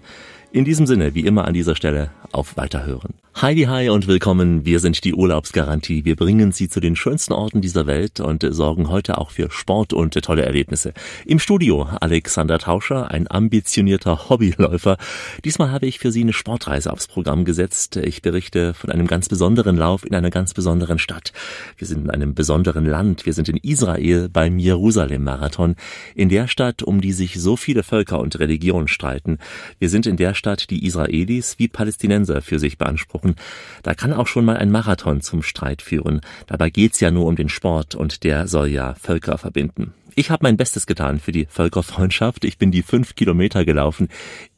[0.50, 3.14] In diesem Sinne, wie immer an dieser Stelle, auf Weiterhören.
[3.40, 4.66] Heidi hi und willkommen.
[4.66, 6.04] Wir sind die Urlaubsgarantie.
[6.04, 9.94] Wir bringen Sie zu den schönsten Orten dieser Welt und sorgen heute auch für Sport
[9.94, 10.92] und tolle Erlebnisse.
[11.24, 14.98] Im Studio Alexander Tauscher, ein ambitionierter Hobbyläufer.
[15.42, 17.96] Diesmal habe ich für Sie eine Sportreise aufs Programm gesetzt.
[17.96, 21.32] Ich berichte von einem ganz besonderen Lauf in einer ganz besonderen Stadt.
[21.78, 23.24] Wir sind in einem besonderen Land.
[23.24, 25.76] Wir sind in Israel beim Jerusalem-Marathon.
[26.14, 29.38] In der Stadt, um die sich so viele Völker und Religionen streiten.
[29.78, 33.36] Wir sind in der Stadt, die Israelis wie Palästinenser für sich beanspruchen.
[33.82, 36.20] Da kann auch schon mal ein Marathon zum Streit führen.
[36.46, 39.94] Dabei geht's ja nur um den Sport und der soll ja Völker verbinden.
[40.20, 42.44] Ich habe mein Bestes getan für die Völkerfreundschaft.
[42.44, 44.08] Ich bin die fünf Kilometer gelaufen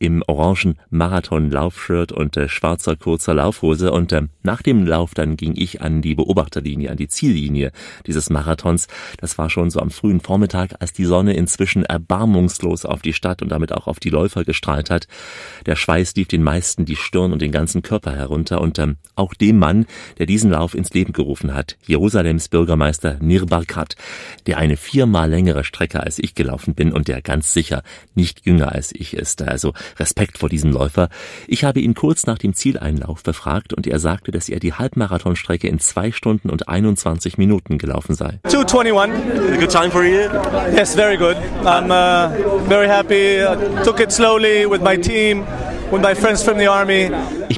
[0.00, 3.92] im orangen Marathon-Laufshirt und äh, schwarzer kurzer Laufhose.
[3.92, 7.70] Und äh, nach dem Lauf dann ging ich an die Beobachterlinie, an die Ziellinie
[8.08, 8.88] dieses Marathons.
[9.18, 13.40] Das war schon so am frühen Vormittag, als die Sonne inzwischen erbarmungslos auf die Stadt
[13.40, 15.06] und damit auch auf die Läufer gestrahlt hat.
[15.66, 18.60] Der Schweiß lief den meisten die Stirn und den ganzen Körper herunter.
[18.60, 19.86] Und äh, auch dem Mann,
[20.18, 23.94] der diesen Lauf ins Leben gerufen hat, Jerusalems Bürgermeister Nir Barkat,
[24.48, 27.82] der eine viermal längere längere Strecke als ich gelaufen bin und der ganz sicher
[28.14, 29.42] nicht jünger als ich ist.
[29.42, 31.08] Also Respekt vor diesem Läufer.
[31.46, 35.68] Ich habe ihn kurz nach dem Zieleinlauf befragt und er sagte, dass er die Halbmarathonstrecke
[35.68, 38.40] in zwei Stunden und 21 Minuten gelaufen sei.
[38.48, 39.60] 221.
[39.60, 40.28] Good time for you?
[40.74, 41.36] Yes, very good.
[41.64, 42.30] I'm uh,
[42.68, 43.42] very happy.
[43.42, 45.44] I took it slowly with my team.
[45.94, 45.98] Ich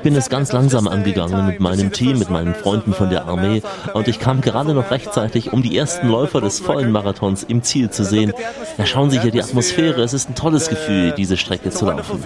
[0.04, 3.62] bin es ganz langsam angegangen mit meinem Team, mit meinen Freunden von der Armee
[3.94, 7.88] und ich kam gerade noch rechtzeitig, um die ersten Läufer des vollen Marathons im Ziel
[7.90, 8.34] zu sehen.
[8.76, 12.22] Ja, schauen Sie hier die Atmosphäre, es ist ein tolles Gefühl, diese Strecke zu laufen.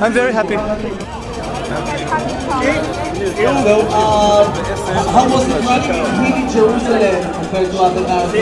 [0.00, 0.56] I'm very happy.
[3.36, 4.44] So, uh,
[5.12, 8.40] how was it running in Jerusalem compared to other marathons?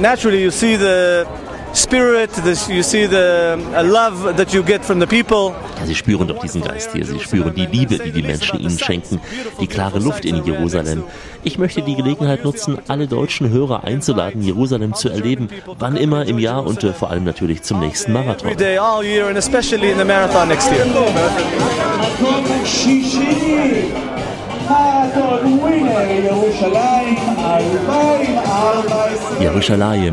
[0.00, 1.26] Naturally, you see the
[1.72, 5.54] spirit, this, you see the love that you get from the people.
[5.84, 7.04] Sie spüren doch diesen Geist hier.
[7.04, 9.20] Sie spüren die Liebe, die die Menschen ihnen schenken,
[9.60, 11.04] die klare Luft in Jerusalem.
[11.44, 16.38] Ich möchte die Gelegenheit nutzen, alle deutschen Hörer einzuladen, Jerusalem zu erleben, wann immer im
[16.38, 18.50] Jahr und äh, vor allem natürlich zum nächsten Marathon.
[18.78, 20.04] all year and especially in the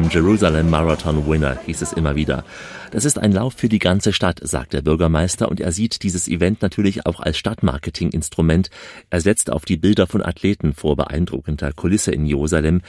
[0.09, 2.43] Jerusalem Marathon Winner hieß es immer wieder.
[2.95, 6.29] Das ist ein Lauf für die ganze Stadt, sagt der Bürgermeister, und er sieht dieses
[6.29, 8.69] Event natürlich auch als Stadtmarketinginstrument.
[9.09, 12.79] Er setzt auf die Bilder von Athleten vor beeindruckender Kulisse in Jerusalem.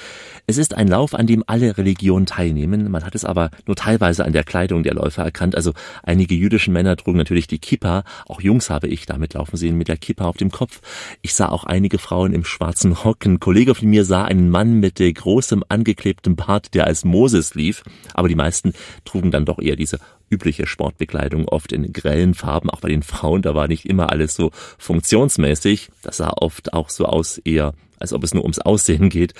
[0.47, 2.88] Es ist ein Lauf, an dem alle Religionen teilnehmen.
[2.88, 5.57] Man hat es aber nur teilweise an der Kleidung der Läufer erkannt.
[5.57, 5.73] Also
[6.05, 8.05] einige jüdische Männer trugen natürlich die Kippa.
[8.29, 10.83] Auch Jungs habe ich damit laufen sehen mit der Kippa auf dem Kopf.
[11.21, 13.27] Ich sah auch einige Frauen im schwarzen Rock.
[13.27, 17.83] Ein Kollege von mir sah einen Mann mit großem angeklebtem Bart, der als Moses lief.
[18.14, 18.73] Aber die meisten
[19.05, 19.96] trugen dann doch eher diese
[20.31, 24.35] übliche Sportbekleidung, oft in grellen Farben, auch bei den Frauen, da war nicht immer alles
[24.35, 25.91] so funktionsmäßig.
[26.03, 29.35] Das sah oft auch so aus eher als ob es nur ums Aussehen geht.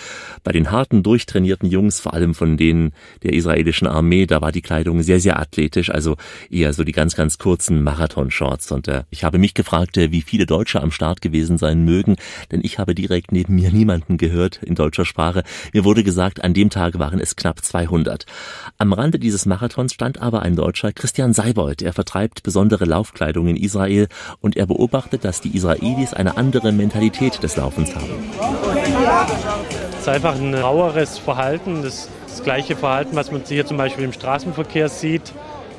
[0.45, 2.93] Bei den harten, durchtrainierten Jungs, vor allem von denen
[3.23, 6.17] der israelischen Armee, da war die Kleidung sehr, sehr athletisch, also
[6.51, 8.73] eher so die ganz, ganz kurzen Marathon-Shorts.
[8.73, 12.17] Und äh, ich habe mich gefragt, äh, wie viele Deutsche am Start gewesen sein mögen,
[12.51, 15.43] denn ich habe direkt neben mir niemanden gehört in deutscher Sprache.
[15.73, 18.27] Mir wurde gesagt, an dem Tag waren es knapp 200.
[18.79, 21.83] Am Rande dieses Marathons stand aber ein Deutscher, Christian Seibold.
[21.83, 24.09] Er vertreibt besondere Laufkleidung in Israel
[24.41, 28.46] und er beobachtet, dass die Israelis eine andere Mentalität des Laufens haben.
[29.93, 34.05] Es ist einfach ein raueres Verhalten, das, das gleiche Verhalten, was man hier zum Beispiel
[34.05, 35.33] im Straßenverkehr sieht.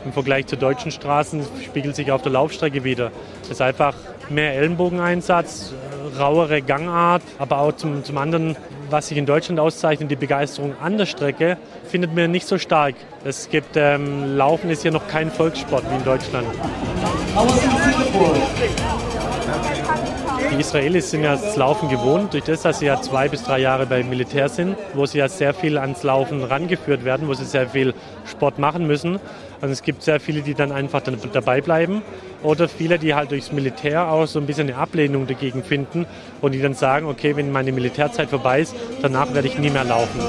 [0.06, 3.12] Im Vergleich zu deutschen Straßen spiegelt sich auf der Laufstrecke wieder.
[3.44, 3.94] Es ist einfach
[4.30, 5.74] mehr Ellenbogeneinsatz,
[6.18, 8.56] rauere Gangart, aber auch zum, zum anderen,
[8.90, 12.96] was sich in Deutschland auszeichnet, die Begeisterung an der Strecke, findet man nicht so stark.
[13.24, 16.48] Es gibt, ähm, Laufen ist hier noch kein Volkssport wie in Deutschland.
[20.52, 23.60] Die Israelis sind ja das Laufen gewohnt, durch das, dass sie ja zwei bis drei
[23.60, 27.46] Jahre beim Militär sind, wo sie ja sehr viel ans Laufen rangeführt werden, wo sie
[27.46, 27.94] sehr viel
[28.26, 29.20] Sport machen müssen.
[29.62, 32.02] Und es gibt sehr viele, die dann einfach dabei bleiben.
[32.44, 36.06] Oder viele, die halt durchs Militär auch so ein bisschen eine Ablehnung dagegen finden
[36.42, 39.84] und die dann sagen, okay, wenn meine Militärzeit vorbei ist, danach werde ich nie mehr
[39.84, 40.20] laufen.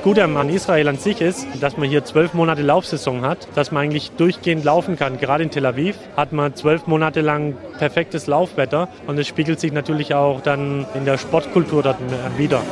[0.00, 3.70] Das Gute an Israel an sich ist, dass man hier zwölf Monate Laufsaison hat, dass
[3.70, 5.20] man eigentlich durchgehend laufen kann.
[5.20, 9.72] Gerade in Tel Aviv hat man zwölf Monate lang perfektes Laufwetter und es spiegelt sich
[9.72, 11.98] natürlich auch dann in der Sportkultur dort
[12.38, 12.62] wieder.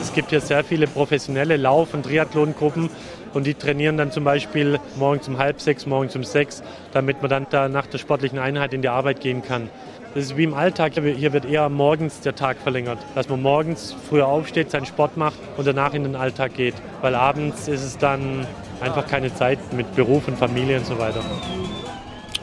[0.00, 2.88] Es gibt hier sehr viele professionelle Lauf- und Triathlongruppen
[3.34, 6.62] und die trainieren dann zum Beispiel morgens um halb sechs, morgens um sechs,
[6.94, 9.68] damit man dann da nach der sportlichen Einheit in die Arbeit gehen kann.
[10.14, 10.94] Das ist wie im Alltag.
[10.94, 12.98] Hier wird eher morgens der Tag verlängert.
[13.14, 16.74] Dass man morgens früher aufsteht, seinen Sport macht und danach in den Alltag geht.
[17.00, 18.44] Weil abends ist es dann
[18.80, 21.20] einfach keine Zeit mit Beruf und Familie und so weiter.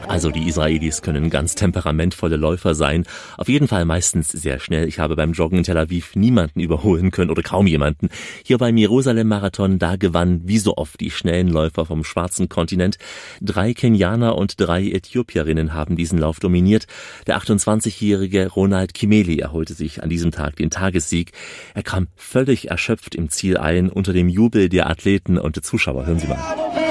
[0.08, 3.04] Also die Israelis können ganz temperamentvolle Läufer sein,
[3.36, 4.88] auf jeden Fall meistens sehr schnell.
[4.88, 8.08] Ich habe beim Joggen in Tel Aviv niemanden überholen können oder kaum jemanden.
[8.42, 12.96] Hier beim Jerusalem-Marathon, da gewann wie so oft die schnellen Läufer vom schwarzen Kontinent.
[13.42, 16.86] Drei Kenianer und drei Äthiopierinnen haben diesen Lauf dominiert.
[17.26, 21.32] Der 28-jährige Ronald Kimeli erholte sich an diesem Tag den Tagessieg.
[21.74, 26.06] Er kam völlig erschöpft im Ziel ein unter dem Jubel der Athleten und der Zuschauer.
[26.06, 26.87] Hören Sie mal.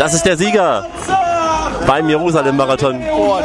[0.00, 0.86] Das ist der Sieger
[1.86, 3.04] beim Jerusalem-Marathon.
[3.12, 3.38] Oh.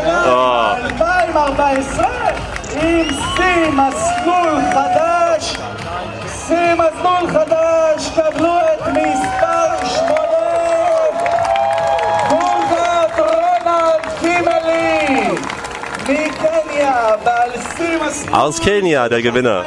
[18.31, 19.65] Aus Kenia, der Gewinner.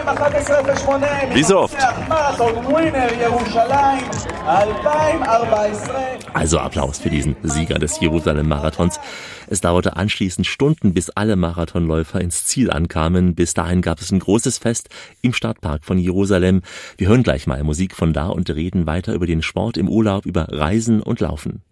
[1.35, 1.77] Wie so oft.
[6.33, 8.99] Also Applaus für diesen Sieger des Jerusalem-Marathons.
[9.49, 13.35] Es dauerte anschließend Stunden, bis alle Marathonläufer ins Ziel ankamen.
[13.35, 14.89] Bis dahin gab es ein großes Fest
[15.21, 16.63] im Stadtpark von Jerusalem.
[16.97, 20.25] Wir hören gleich mal Musik von da und reden weiter über den Sport im Urlaub,
[20.25, 21.63] über Reisen und Laufen.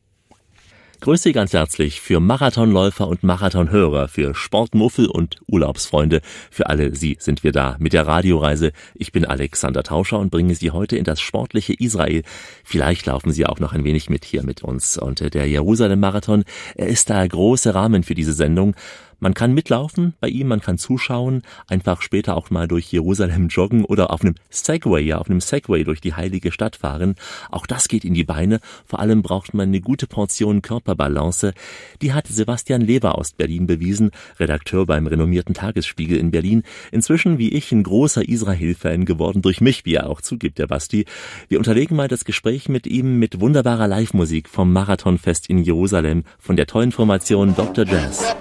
[1.00, 6.20] Grüße ganz herzlich für Marathonläufer und Marathonhörer, für Sportmuffel und Urlaubsfreunde.
[6.50, 8.72] Für alle Sie sind wir da mit der Radioreise.
[8.94, 12.22] Ich bin Alexander Tauscher und bringe Sie heute in das sportliche Israel.
[12.64, 14.96] Vielleicht laufen Sie auch noch ein wenig mit hier mit uns.
[14.96, 18.74] Und der Jerusalem-Marathon, er ist der große Rahmen für diese Sendung.
[19.18, 23.84] Man kann mitlaufen bei ihm, man kann zuschauen, einfach später auch mal durch Jerusalem joggen
[23.84, 27.14] oder auf einem Segway, ja, auf einem Segway durch die heilige Stadt fahren.
[27.50, 28.60] Auch das geht in die Beine.
[28.84, 31.54] Vor allem braucht man eine gute Portion Körperbalance.
[32.02, 36.62] Die hat Sebastian Leber aus Berlin bewiesen, Redakteur beim renommierten Tagesspiegel in Berlin.
[36.92, 41.06] Inzwischen, wie ich, ein großer Israel-Fan geworden, durch mich, wie er auch zugibt, der Basti.
[41.48, 46.56] Wir unterlegen mal das Gespräch mit ihm mit wunderbarer Live-Musik vom Marathonfest in Jerusalem von
[46.56, 47.86] der tollen Formation Dr.
[47.86, 48.36] Jazz.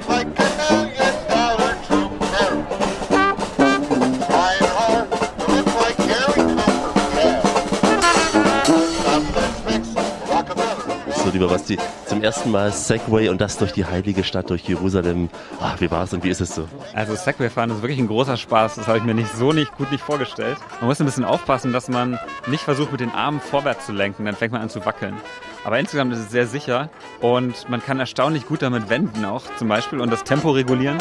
[11.34, 11.78] Lieber Basti.
[12.06, 15.30] Zum ersten Mal Segway und das durch die heilige Stadt, durch Jerusalem.
[15.62, 16.68] Ach, wie war es und wie ist es so?
[16.94, 18.76] Also Segway fahren ist wirklich ein großer Spaß.
[18.76, 20.58] Das habe ich mir nicht so nicht gut nicht vorgestellt.
[20.80, 24.26] Man muss ein bisschen aufpassen, dass man nicht versucht, mit den Armen vorwärts zu lenken.
[24.26, 25.16] Dann fängt man an zu wackeln.
[25.64, 26.90] Aber insgesamt ist es sehr sicher
[27.22, 31.00] und man kann erstaunlich gut damit wenden auch zum Beispiel und das Tempo regulieren.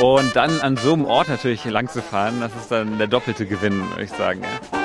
[0.00, 3.46] Und dann an so einem Ort natürlich lang zu fahren, das ist dann der doppelte
[3.46, 4.42] Gewinn, würde ich sagen.
[4.42, 4.81] Ja.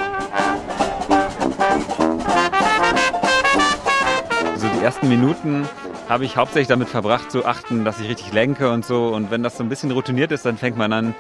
[4.78, 5.68] Die ersten Minuten
[6.08, 9.08] habe ich hauptsächlich damit verbracht, zu achten, dass ich richtig lenke und so.
[9.08, 11.16] Und wenn das so ein bisschen routiniert ist, dann fängt man an,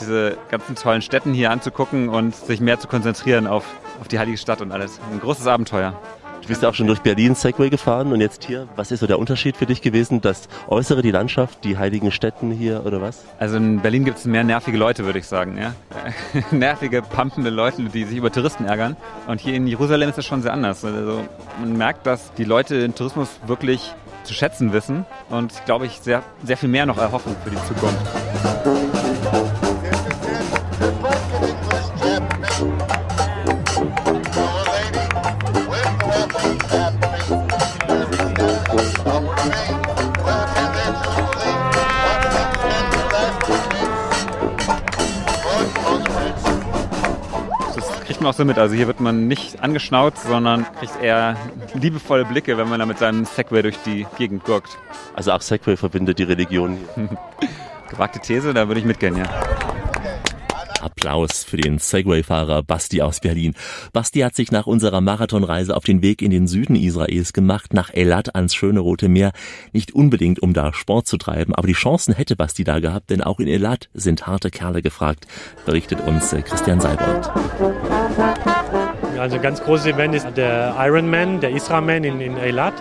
[0.00, 3.64] diese ganzen tollen Städten hier anzugucken und sich mehr zu konzentrieren auf,
[4.00, 4.98] auf die heilige Stadt und alles.
[5.12, 6.00] Ein großes Abenteuer.
[6.42, 8.66] Du bist ja auch schon durch Berlin Segway gefahren und jetzt hier.
[8.74, 10.20] Was ist so der Unterschied für dich gewesen?
[10.20, 13.24] Das Äußere, die Landschaft, die heiligen Städten hier oder was?
[13.38, 15.56] Also in Berlin gibt es mehr nervige Leute, würde ich sagen.
[15.56, 15.72] Ja?
[16.50, 18.96] nervige, pumpende Leute, die sich über Touristen ärgern.
[19.28, 20.84] Und hier in Jerusalem ist das schon sehr anders.
[20.84, 21.22] Also
[21.60, 26.24] man merkt, dass die Leute den Tourismus wirklich zu schätzen wissen und, glaube ich, sehr,
[26.42, 28.00] sehr viel mehr noch erhoffen für die Zukunft.
[48.22, 48.58] Man auch so mit.
[48.58, 51.36] Also hier wird man nicht angeschnauzt, sondern kriegt eher
[51.74, 54.78] liebevolle Blicke, wenn man da mit seinem Segway durch die Gegend gurkt.
[55.14, 56.78] Also auch Segway verbindet die Religion.
[57.90, 59.24] Gewagte These, da würde ich mitgehen, ja.
[60.82, 63.54] Applaus für den Segway-Fahrer Basti aus Berlin.
[63.92, 67.90] Basti hat sich nach unserer Marathonreise auf den Weg in den Süden Israels gemacht, nach
[67.92, 69.32] Elat ans schöne Rote Meer.
[69.72, 73.22] Nicht unbedingt, um da Sport zu treiben, aber die Chancen hätte Basti da gehabt, denn
[73.22, 75.26] auch in Elat sind harte Kerle gefragt,
[75.64, 77.30] berichtet uns äh, Christian Seibold.
[79.18, 82.74] Also ein ganz großes Event ist der Ironman, der Israman in, in Eilat.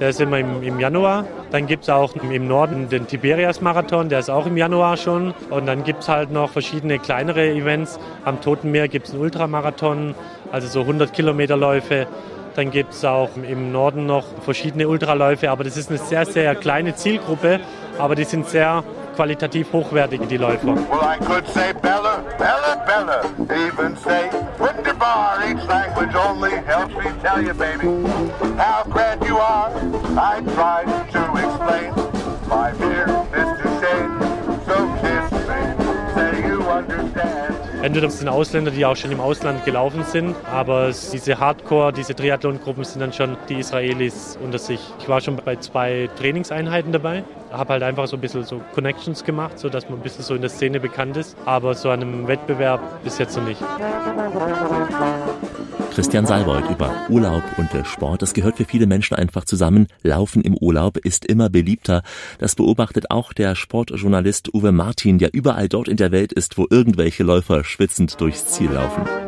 [0.00, 1.24] Der ist immer im, im Januar.
[1.50, 5.34] Dann gibt es auch im Norden den Tiberias-Marathon, der ist auch im Januar schon.
[5.50, 7.98] Und dann gibt es halt noch verschiedene kleinere Events.
[8.24, 10.14] Am Toten Meer gibt es einen Ultramarathon,
[10.52, 12.06] also so 100 Kilometerläufe.
[12.54, 16.54] Dann gibt es auch im Norden noch verschiedene Ultraläufe, aber das ist eine sehr, sehr
[16.54, 17.60] kleine Zielgruppe,
[17.98, 18.84] aber die sind sehr
[19.18, 20.76] qualitativ hochwertig, die Läufer.
[20.76, 23.24] Well, I could say Bella, Bella, Bella,
[23.66, 27.88] even say Wunderbar, each language only helps me tell you, baby,
[28.56, 29.72] how grand you are.
[30.16, 31.90] I tried to explain
[32.48, 33.67] my fear is
[37.82, 42.84] Entweder sind Ausländer, die auch schon im Ausland gelaufen sind, aber diese Hardcore, diese Triathlon-Gruppen
[42.84, 44.80] sind dann schon die Israelis unter sich.
[44.98, 49.24] Ich war schon bei zwei Trainingseinheiten dabei habe halt einfach so ein bisschen so Connections
[49.24, 51.36] gemacht, so dass man ein bisschen so in der Szene bekannt ist.
[51.44, 53.60] Aber so einem Wettbewerb bis jetzt noch nicht.
[55.98, 58.22] Christian Salvold über Urlaub und Sport.
[58.22, 59.88] Das gehört für viele Menschen einfach zusammen.
[60.04, 62.04] Laufen im Urlaub ist immer beliebter.
[62.38, 66.68] Das beobachtet auch der Sportjournalist Uwe Martin, der überall dort in der Welt ist, wo
[66.70, 69.27] irgendwelche Läufer schwitzend durchs Ziel laufen.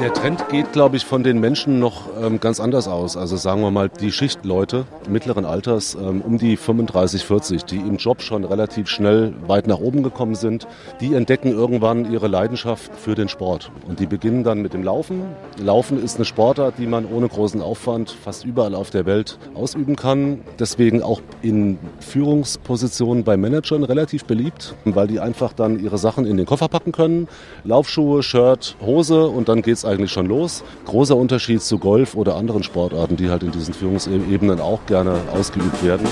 [0.00, 3.18] Der Trend geht, glaube ich, von den Menschen noch ähm, ganz anders aus.
[3.18, 7.96] Also sagen wir mal, die Schichtleute mittleren Alters, ähm, um die 35, 40, die im
[7.96, 10.66] Job schon relativ schnell weit nach oben gekommen sind,
[11.02, 13.70] die entdecken irgendwann ihre Leidenschaft für den Sport.
[13.86, 15.20] Und die beginnen dann mit dem Laufen.
[15.58, 19.96] Laufen ist eine Sportart, die man ohne großen Aufwand fast überall auf der Welt ausüben
[19.96, 20.40] kann.
[20.58, 26.38] Deswegen auch in Führungspositionen bei Managern relativ beliebt, weil die einfach dann ihre Sachen in
[26.38, 27.28] den Koffer packen können.
[27.64, 30.62] Laufschuhe, Shirt, Hose und dann geht es eigentlich schon los.
[30.86, 35.84] Großer Unterschied zu Golf oder anderen Sportarten, die halt in diesen Führungsebenen auch gerne ausgeübt
[35.84, 36.06] werden.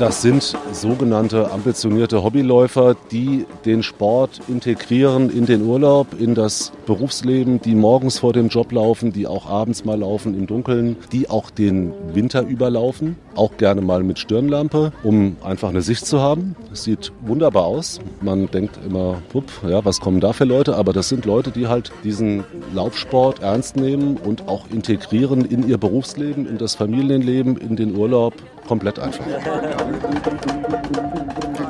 [0.00, 7.60] Das sind sogenannte ambitionierte Hobbyläufer, die den Sport integrieren in den Urlaub, in das Berufsleben,
[7.60, 11.50] die morgens vor dem Job laufen, die auch abends mal laufen im Dunkeln, die auch
[11.50, 16.56] den Winter überlaufen, auch gerne mal mit Stirnlampe, um einfach eine Sicht zu haben.
[16.70, 18.00] Das sieht wunderbar aus.
[18.22, 20.76] Man denkt immer, pup, ja, was kommen da für Leute?
[20.76, 25.76] Aber das sind Leute, die halt diesen Laufsport ernst nehmen und auch integrieren in ihr
[25.76, 28.32] Berufsleben, in das Familienleben, in den Urlaub
[28.70, 29.26] komplett einfach.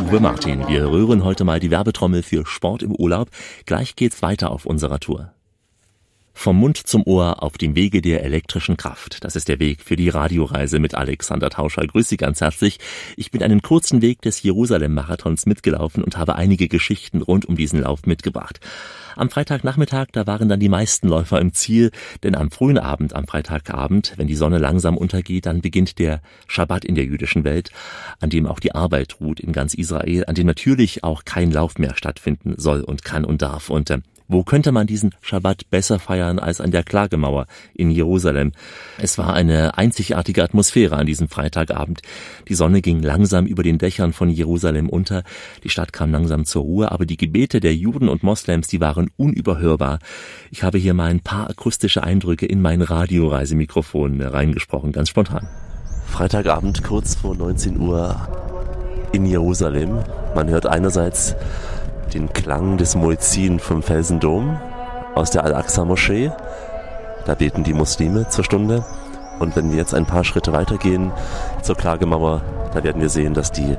[0.07, 3.31] Uwe Martin, wir rühren heute mal die Werbetrommel für Sport im Urlaub.
[3.65, 5.33] Gleich geht's weiter auf unserer Tour.
[6.41, 9.23] Vom Mund zum Ohr auf dem Wege der elektrischen Kraft.
[9.25, 11.87] Das ist der Weg für die Radioreise mit Alexander Tauscher.
[11.87, 12.79] Grüß Sie ganz herzlich.
[13.19, 17.83] Ich bin einen kurzen Weg des Jerusalem-Marathons mitgelaufen und habe einige Geschichten rund um diesen
[17.83, 18.59] Lauf mitgebracht.
[19.17, 21.91] Am Freitagnachmittag, da waren dann die meisten Läufer im Ziel,
[22.23, 26.87] denn am frühen Abend, am Freitagabend, wenn die Sonne langsam untergeht, dann beginnt der Schabbat
[26.87, 27.71] in der jüdischen Welt,
[28.19, 31.77] an dem auch die Arbeit ruht in ganz Israel, an dem natürlich auch kein Lauf
[31.77, 33.69] mehr stattfinden soll und kann und darf.
[33.69, 33.99] Und äh,
[34.31, 38.53] wo könnte man diesen Schabbat besser feiern als an der Klagemauer in Jerusalem?
[38.97, 42.01] Es war eine einzigartige Atmosphäre an diesem Freitagabend.
[42.49, 45.25] Die Sonne ging langsam über den Dächern von Jerusalem unter,
[45.65, 49.11] die Stadt kam langsam zur Ruhe, aber die Gebete der Juden und Moslems, die waren
[49.17, 49.99] unüberhörbar.
[50.53, 55.49] Ich habe hier mal ein paar akustische Eindrücke in mein Radioreisemikrofon reingesprochen, ganz spontan.
[56.07, 58.15] Freitagabend kurz vor 19 Uhr
[59.13, 59.99] in Jerusalem.
[60.37, 61.35] Man hört einerseits
[62.14, 64.58] den Klang des Muezzin vom Felsendom
[65.16, 66.32] aus der Al-Aqsa-Moschee.
[67.26, 68.86] Da beten die Muslime zur Stunde.
[69.40, 71.12] Und wenn wir jetzt ein paar Schritte weitergehen
[71.62, 72.42] zur Klagemauer,
[72.74, 73.76] da werden wir sehen, dass die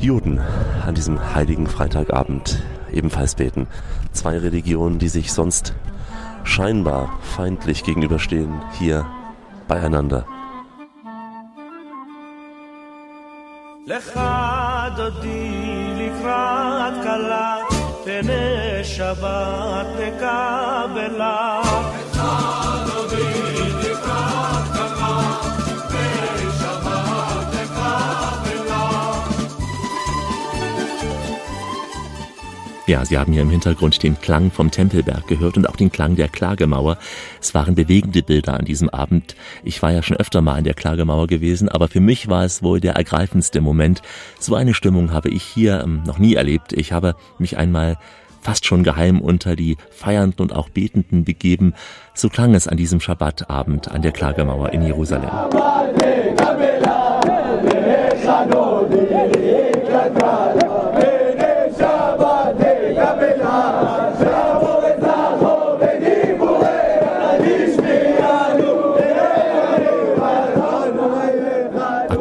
[0.00, 0.40] Juden
[0.86, 2.62] an diesem heiligen Freitagabend
[2.92, 3.66] ebenfalls beten.
[4.12, 5.74] Zwei Religionen, die sich sonst
[6.44, 9.06] scheinbar feindlich gegenüberstehen, hier
[9.66, 10.26] beieinander.
[13.86, 14.18] לך
[14.96, 15.69] דודי
[16.30, 17.56] לקראת כלה,
[18.04, 21.62] פני שבת תקבלה.
[32.91, 36.17] Ja, Sie haben hier im Hintergrund den Klang vom Tempelberg gehört und auch den Klang
[36.17, 36.97] der Klagemauer.
[37.39, 39.37] Es waren bewegende Bilder an diesem Abend.
[39.63, 42.63] Ich war ja schon öfter mal in der Klagemauer gewesen, aber für mich war es
[42.63, 44.01] wohl der ergreifendste Moment.
[44.41, 46.73] So eine Stimmung habe ich hier ähm, noch nie erlebt.
[46.73, 47.97] Ich habe mich einmal
[48.41, 51.75] fast schon geheim unter die Feiernden und auch Betenden begeben.
[52.13, 55.29] So klang es an diesem Schabbatabend an der Klagemauer in Jerusalem.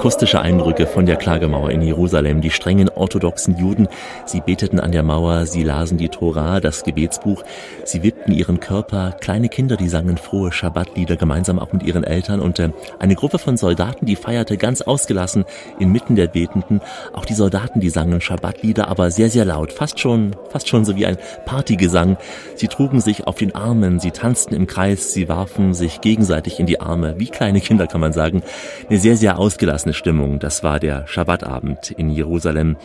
[0.01, 2.41] Akustische Eindrücke von der Klagemauer in Jerusalem.
[2.41, 3.87] Die strengen orthodoxen Juden,
[4.25, 7.43] sie beteten an der Mauer, sie lasen die Tora, das Gebetsbuch,
[7.85, 9.15] sie wippten ihren Körper.
[9.21, 13.39] Kleine Kinder, die sangen frohe Schabbatlieder gemeinsam auch mit ihren Eltern und äh, eine Gruppe
[13.39, 15.45] von Soldaten, die feierte ganz ausgelassen
[15.79, 16.81] inmitten der Betenden.
[17.13, 20.97] Auch die Soldaten, die sangen Schabbatlieder, aber sehr, sehr laut, fast schon, fast schon so
[20.97, 22.17] wie ein Partygesang.
[22.55, 26.65] Sie trugen sich auf den Armen, sie tanzten im Kreis, sie warfen sich gegenseitig in
[26.65, 28.43] die Arme, wie kleine Kinder kann man sagen.
[28.89, 30.39] Eine sehr, sehr ausgelassene eine Stimmung.
[30.39, 32.77] Das war der Schabbatabend in Jerusalem.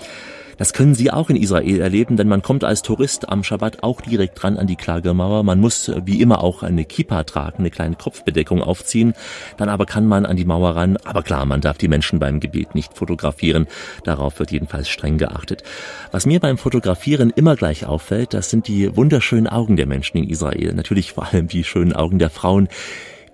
[0.58, 4.02] Das können Sie auch in Israel erleben, denn man kommt als Tourist am Schabbat auch
[4.02, 5.44] direkt dran an die Klagemauer.
[5.44, 9.14] Man muss wie immer auch eine Kippa tragen, eine kleine Kopfbedeckung aufziehen.
[9.58, 10.98] Dann aber kann man an die Mauer ran.
[11.04, 13.68] Aber klar, man darf die Menschen beim Gebet nicht fotografieren.
[14.04, 15.62] Darauf wird jedenfalls streng geachtet.
[16.12, 20.30] Was mir beim Fotografieren immer gleich auffällt, das sind die wunderschönen Augen der Menschen in
[20.30, 20.74] Israel.
[20.74, 22.68] Natürlich vor allem die schönen Augen der Frauen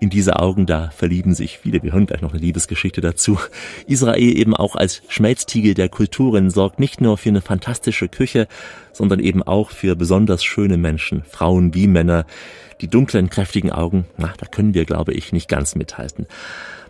[0.01, 1.83] in diese Augen, da verlieben sich viele.
[1.83, 3.37] Wir hören gleich noch eine Liebesgeschichte dazu.
[3.87, 8.47] Israel eben auch als Schmelztiegel der Kulturen sorgt nicht nur für eine fantastische Küche,
[8.93, 12.25] sondern eben auch für besonders schöne Menschen, Frauen wie Männer.
[12.81, 16.25] Die dunklen, kräftigen Augen, na, da können wir, glaube ich, nicht ganz mithalten.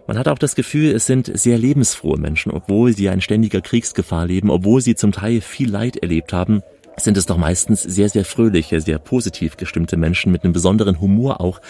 [0.07, 4.25] Man hat auch das Gefühl, es sind sehr lebensfrohe Menschen, obwohl sie in ständiger Kriegsgefahr
[4.25, 6.63] leben, obwohl sie zum Teil viel Leid erlebt haben
[7.03, 11.41] sind es doch meistens sehr, sehr fröhliche, sehr positiv gestimmte Menschen mit einem besonderen Humor
[11.41, 11.61] auch.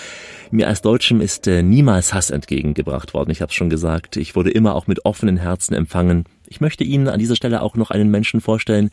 [0.51, 3.31] Mir als Deutschem ist äh, niemals Hass entgegengebracht worden.
[3.31, 4.17] Ich habe schon gesagt.
[4.17, 6.25] Ich wurde immer auch mit offenen Herzen empfangen.
[6.51, 8.89] Ich möchte Ihnen an dieser Stelle auch noch einen Menschen vorstellen,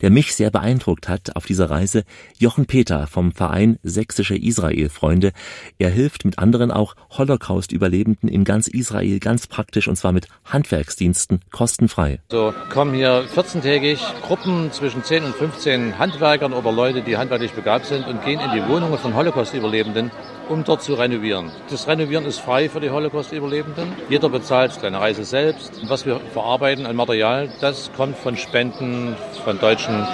[0.00, 2.04] der mich sehr beeindruckt hat auf dieser Reise.
[2.38, 5.32] Jochen Peter vom Verein Sächsische Israel-Freunde.
[5.78, 11.40] Er hilft mit anderen auch Holocaust-Überlebenden in ganz Israel ganz praktisch und zwar mit Handwerksdiensten
[11.50, 12.20] kostenfrei.
[12.30, 17.84] So kommen hier 14-tägig Gruppen zwischen 10 und 15 Handwerkern oder Leute, die handwerklich begabt
[17.84, 20.10] sind und gehen in die Wohnungen von Holocaust-Überlebenden
[20.48, 21.50] um dort zu renovieren.
[21.70, 23.92] Das Renovieren ist frei für die Holocaust-Überlebenden.
[24.08, 25.80] Jeder bezahlt seine Reise selbst.
[25.88, 30.06] Was wir verarbeiten an Material, das kommt von Spenden von Deutschen,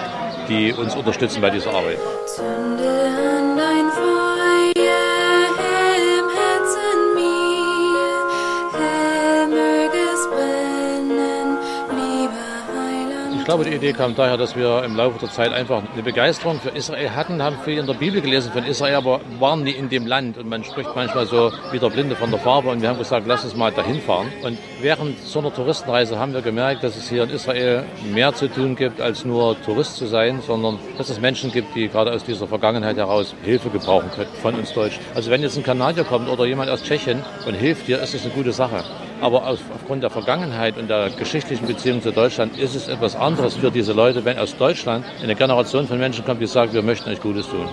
[0.48, 1.98] die uns unterstützen bei dieser Arbeit.
[13.48, 16.68] Glaube, die Idee kam daher, dass wir im Laufe der Zeit einfach eine Begeisterung für
[16.68, 20.06] Israel hatten, haben viel in der Bibel gelesen von Israel, aber waren nie in dem
[20.06, 20.36] Land.
[20.36, 22.68] Und man spricht manchmal so wie der Blinde von der Farbe.
[22.68, 24.26] Und wir haben gesagt, lass uns mal dahin fahren.
[24.42, 28.48] Und während so einer Touristenreise haben wir gemerkt, dass es hier in Israel mehr zu
[28.48, 32.24] tun gibt, als nur Tourist zu sein, sondern dass es Menschen gibt, die gerade aus
[32.24, 35.02] dieser Vergangenheit heraus Hilfe gebrauchen können von uns Deutschen.
[35.14, 38.24] Also wenn jetzt ein Kanadier kommt oder jemand aus Tschechien und hilft dir, ist das
[38.26, 38.84] eine gute Sache.
[39.20, 43.70] Aber aufgrund der Vergangenheit und der geschichtlichen Beziehung zu Deutschland ist es etwas anderes für
[43.70, 47.20] diese Leute, wenn aus Deutschland eine Generation von Menschen kommt, die sagen, wir möchten euch
[47.20, 47.68] Gutes tun.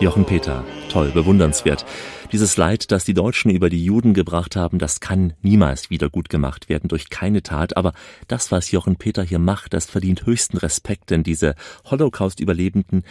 [0.00, 1.84] Jochen Peter, toll, bewundernswert.
[2.30, 6.28] Dieses Leid, das die Deutschen über die Juden gebracht haben, das kann niemals wieder gut
[6.28, 7.78] gemacht werden durch keine Tat.
[7.78, 7.94] Aber
[8.26, 11.54] das, was Jochen Peter hier macht, das verdient höchsten Respekt, denn diese
[11.90, 13.04] Holocaust-Überlebenden,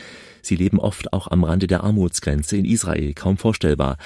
[0.43, 3.97] sie leben oft auch am Rande der Armutsgrenze in Israel, kaum vorstellbar.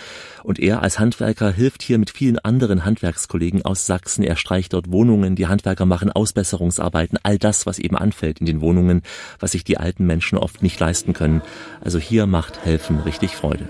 [0.44, 4.24] Und er als Handwerker hilft hier mit vielen anderen Handwerkskollegen aus Sachsen.
[4.24, 8.62] Er streicht dort Wohnungen, die Handwerker machen Ausbesserungsarbeiten, all das, was eben anfällt in den
[8.62, 9.02] Wohnungen,
[9.42, 11.42] was sich die alten Menschen oft nicht leisten können.
[11.82, 13.61] Also hier macht Helfen richtig Freude.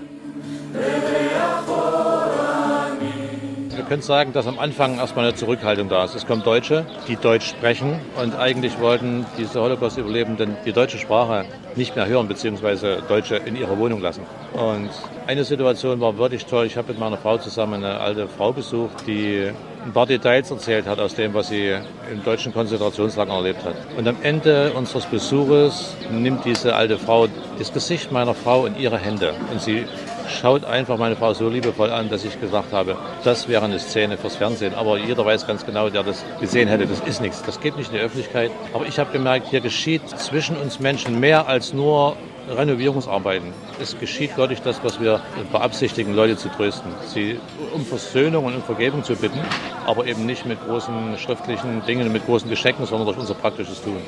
[3.74, 6.14] Wir können sagen, dass am Anfang erstmal eine Zurückhaltung da ist.
[6.14, 11.44] Es kommen Deutsche, die Deutsch sprechen und eigentlich wollten diese Holocaust-Überlebenden die deutsche Sprache
[11.74, 14.22] nicht mehr hören, beziehungsweise Deutsche in ihrer Wohnung lassen.
[14.54, 14.90] Und
[15.26, 16.64] eine Situation war wirklich toll.
[16.66, 19.50] Ich habe mit meiner Frau zusammen eine alte Frau besucht, die
[19.84, 21.74] ein paar Details erzählt hat aus dem, was sie
[22.10, 23.74] im deutschen Konzentrationslager erlebt hat.
[23.96, 27.28] Und am Ende unseres Besuches nimmt diese alte Frau
[27.58, 29.84] das Gesicht meiner Frau in ihre Hände und sie
[30.28, 34.16] schaut einfach meine Frau so liebevoll an, dass ich gesagt habe, das wäre eine Szene
[34.16, 34.74] fürs Fernsehen.
[34.74, 37.42] Aber jeder weiß ganz genau, der das gesehen hätte, das ist nichts.
[37.42, 38.50] Das geht nicht in die Öffentlichkeit.
[38.72, 42.16] Aber ich habe gemerkt, hier geschieht zwischen uns Menschen mehr als nur
[42.48, 43.52] Renovierungsarbeiten.
[43.80, 45.20] Es geschieht wirklich das, was wir
[45.50, 46.90] beabsichtigen, Leute zu trösten.
[47.06, 47.38] Sie
[47.72, 49.40] um Versöhnung und um Vergebung zu bitten,
[49.86, 54.02] aber eben nicht mit großen schriftlichen Dingen, mit großen Geschenken, sondern durch unser praktisches Tun.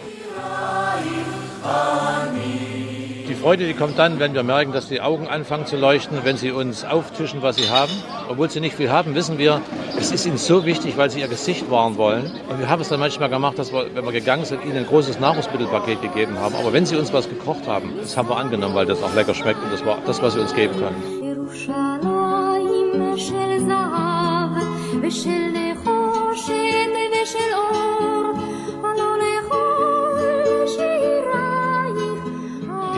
[3.27, 6.37] Die Freude, die kommt dann, wenn wir merken, dass die Augen anfangen zu leuchten, wenn
[6.37, 7.93] sie uns auftischen, was sie haben.
[8.29, 9.63] Obwohl sie nicht viel haben, wissen wir,
[9.99, 12.31] es ist ihnen so wichtig, weil sie ihr Gesicht wahren wollen.
[12.51, 14.87] Und wir haben es dann manchmal gemacht, dass wir, wenn wir gegangen sind, ihnen ein
[14.87, 16.55] großes Nahrungsmittelpaket gegeben haben.
[16.55, 19.35] Aber wenn sie uns was gekocht haben, das haben wir angenommen, weil das auch lecker
[19.35, 21.25] schmeckt und das war das, was sie uns geben können.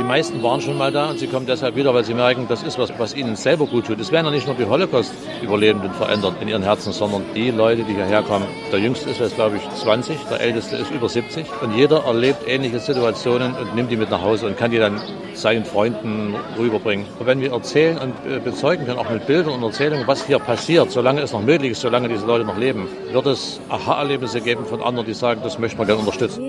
[0.06, 2.78] Meisten waren schon mal da und sie kommen deshalb wieder, weil sie merken, das ist
[2.78, 4.00] was, was ihnen selber gut tut.
[4.00, 7.94] Es werden ja nicht nur die Holocaust-Überlebenden verändert in ihren Herzen, sondern die Leute, die
[7.94, 8.46] hierher kommen.
[8.72, 12.48] Der Jüngste ist jetzt, glaube ich, 20, der Älteste ist über 70 und jeder erlebt
[12.48, 15.00] ähnliche Situationen und nimmt die mit nach Hause und kann die dann
[15.34, 17.06] seinen Freunden rüberbringen.
[17.18, 20.38] Und wenn wir erzählen und äh, bezeugen können, auch mit Bildern und Erzählungen, was hier
[20.38, 24.64] passiert, solange es noch möglich ist, solange diese Leute noch leben, wird es Aha-Erlebnisse geben
[24.64, 26.42] von anderen, die sagen, das möchte man gerne unterstützen.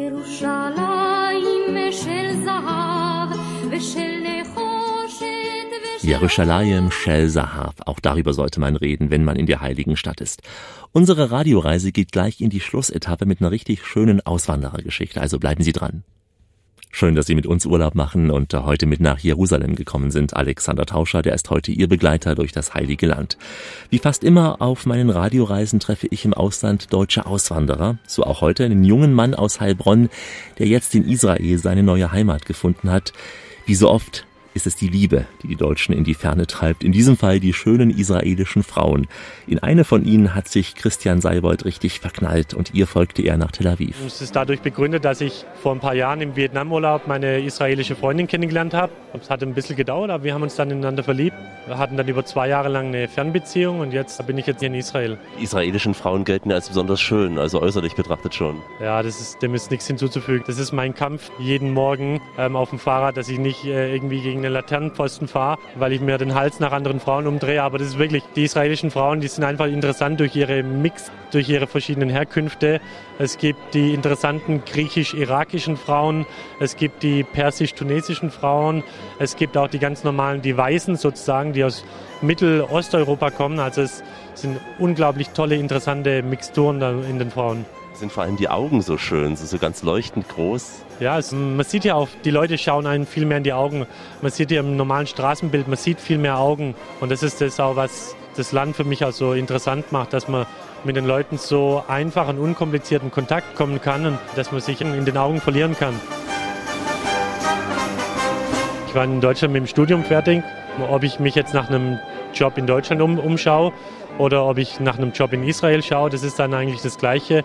[6.02, 7.76] Jerusalem, Shel Sahav.
[7.86, 10.42] Auch darüber sollte man reden, wenn man in der heiligen Stadt ist.
[10.94, 15.74] Unsere Radioreise geht gleich in die Schlussetappe mit einer richtig schönen Auswanderergeschichte, also bleiben Sie
[15.74, 16.04] dran.
[16.92, 20.36] Schön, dass Sie mit uns Urlaub machen und heute mit nach Jerusalem gekommen sind.
[20.36, 23.38] Alexander Tauscher, der ist heute Ihr Begleiter durch das Heilige Land.
[23.90, 28.00] Wie fast immer auf meinen Radioreisen treffe ich im Ausland deutsche Auswanderer.
[28.08, 30.10] So auch heute einen jungen Mann aus Heilbronn,
[30.58, 33.14] der jetzt in Israel seine neue Heimat gefunden hat.
[33.68, 34.26] Wie so oft
[34.58, 36.84] ist es die Liebe, die die Deutschen in die Ferne treibt.
[36.84, 39.06] In diesem Fall die schönen israelischen Frauen.
[39.46, 43.52] In eine von ihnen hat sich Christian Seibold richtig verknallt und ihr folgte er nach
[43.52, 43.96] Tel Aviv.
[44.04, 48.26] Es ist dadurch begründet, dass ich vor ein paar Jahren im Vietnamurlaub meine israelische Freundin
[48.26, 48.92] kennengelernt habe.
[49.14, 51.36] Es hat ein bisschen gedauert, aber wir haben uns dann ineinander verliebt.
[51.68, 54.70] Wir hatten dann über zwei Jahre lang eine Fernbeziehung und jetzt bin ich jetzt hier
[54.70, 55.20] in Israel.
[55.40, 58.60] Die israelischen Frauen gelten als besonders schön, also äußerlich betrachtet schon.
[58.82, 60.44] Ja, das ist, dem ist nichts hinzuzufügen.
[60.48, 64.22] Das ist mein Kampf jeden Morgen ähm, auf dem Fahrrad, dass ich nicht äh, irgendwie
[64.22, 67.62] gegen den Laternenpfosten fahre, weil ich mir den Hals nach anderen Frauen umdrehe.
[67.62, 71.50] Aber das ist wirklich, die israelischen Frauen, die sind einfach interessant durch ihre Mix, durch
[71.50, 72.82] ihre verschiedenen Herkünfte.
[73.20, 76.26] Es gibt die interessanten griechisch-irakischen Frauen,
[76.60, 78.84] es gibt die persisch-tunesischen Frauen,
[79.20, 81.84] es gibt auch die ganz normalen, die Weißen sozusagen, die aus
[82.22, 83.60] Mittelosteuropa kommen.
[83.60, 87.66] Also es sind unglaublich tolle, interessante Mixturen in den Frauen
[87.98, 90.84] sind vor allem die Augen so schön, so, so ganz leuchtend groß.
[91.00, 93.86] Ja, es, man sieht ja auch, die Leute schauen einen viel mehr in die Augen.
[94.22, 96.76] Man sieht ja im normalen Straßenbild, man sieht viel mehr Augen.
[97.00, 100.28] Und das ist das auch, was das Land für mich auch so interessant macht, dass
[100.28, 100.46] man
[100.84, 104.80] mit den Leuten so einfach und unkompliziert in Kontakt kommen kann und dass man sich
[104.82, 106.00] in den Augen verlieren kann.
[108.88, 110.44] Ich war in Deutschland mit dem Studium fertig.
[110.90, 112.00] Ob ich mich jetzt nach einem
[112.34, 113.74] Job in Deutschland um, umschaue
[114.18, 117.44] oder ob ich nach einem Job in Israel schaue, das ist dann eigentlich das Gleiche.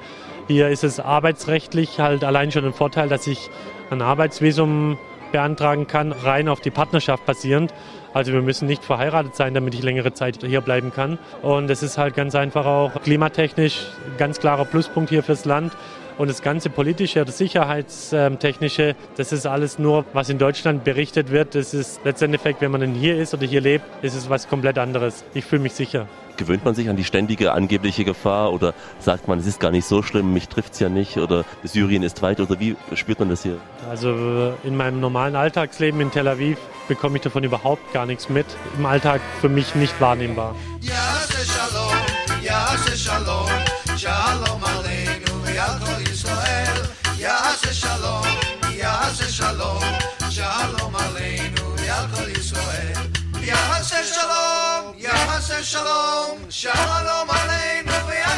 [0.49, 3.49] Hier ist es arbeitsrechtlich halt allein schon ein Vorteil, dass ich
[3.91, 4.99] ein Arbeitsvisum
[5.31, 7.73] beantragen kann, rein auf die Partnerschaft basierend.
[8.13, 11.19] Also wir müssen nicht verheiratet sein, damit ich längere Zeit hier bleiben kann.
[11.41, 13.87] Und es ist halt ganz einfach auch klimatechnisch
[14.19, 15.73] ganz klarer Pluspunkt hier fürs Land.
[16.19, 21.55] Und das ganze politische oder sicherheitstechnische, das ist alles nur, was in Deutschland berichtet wird.
[21.55, 24.77] Das ist letztendlich, wenn man denn hier ist oder hier lebt, ist es was komplett
[24.77, 25.25] anderes.
[25.33, 26.07] Ich fühle mich sicher.
[26.43, 29.87] Gewöhnt man sich an die ständige angebliche Gefahr oder sagt man, es ist gar nicht
[29.87, 33.29] so schlimm, mich trifft es ja nicht oder Syrien ist weit oder wie spürt man
[33.29, 33.59] das hier?
[33.89, 38.47] Also in meinem normalen Alltagsleben in Tel Aviv bekomme ich davon überhaupt gar nichts mit.
[38.77, 40.57] Im Alltag für mich nicht wahrnehmbar.
[40.81, 40.93] Ja,
[41.47, 41.97] Shalom,
[42.43, 42.67] ja,
[42.97, 43.49] Shalom,
[43.97, 45.79] Shalom Aleinu, ja,
[46.11, 46.89] Israel,
[47.21, 47.39] ja,
[47.73, 48.27] Shalom,
[48.77, 49.81] ja, Shalom,
[50.29, 52.92] Shalom Aleinu, ja, Israel,
[53.43, 55.11] Shalom, ja,
[55.63, 58.31] Shalom, Shalom Aleinu, ja,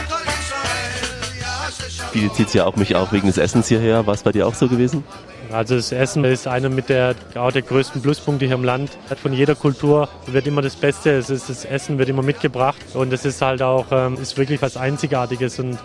[1.69, 2.11] Israel.
[2.11, 4.07] Viel zieht es ja auch mich auch wegen des Essens hierher.
[4.07, 5.05] War es bei dir auch so gewesen?
[5.53, 8.93] Also das Essen ist einer mit der, auch der größten Pluspunkte hier im Land.
[9.21, 11.11] Von jeder Kultur wird immer das Beste.
[11.11, 14.63] Es ist, das Essen wird immer mitgebracht und es ist halt auch ähm, ist wirklich
[14.63, 15.79] was Einzigartiges und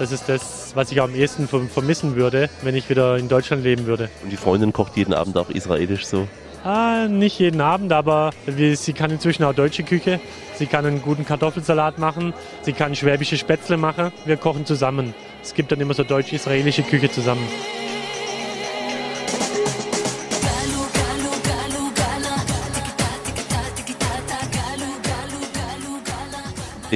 [0.00, 3.86] das ist das, was ich am ehesten vermissen würde, wenn ich wieder in Deutschland leben
[3.86, 4.10] würde.
[4.24, 6.26] Und die Freundin kocht jeden Abend auch israelisch so?
[6.64, 10.18] Ah, nicht jeden Abend, aber sie kann inzwischen auch deutsche Küche.
[10.54, 12.32] Sie kann einen guten Kartoffelsalat machen.
[12.62, 14.12] Sie kann schwäbische Spätzle machen.
[14.24, 15.14] Wir kochen zusammen.
[15.42, 17.46] Es gibt dann immer so deutsch-israelische Küche zusammen.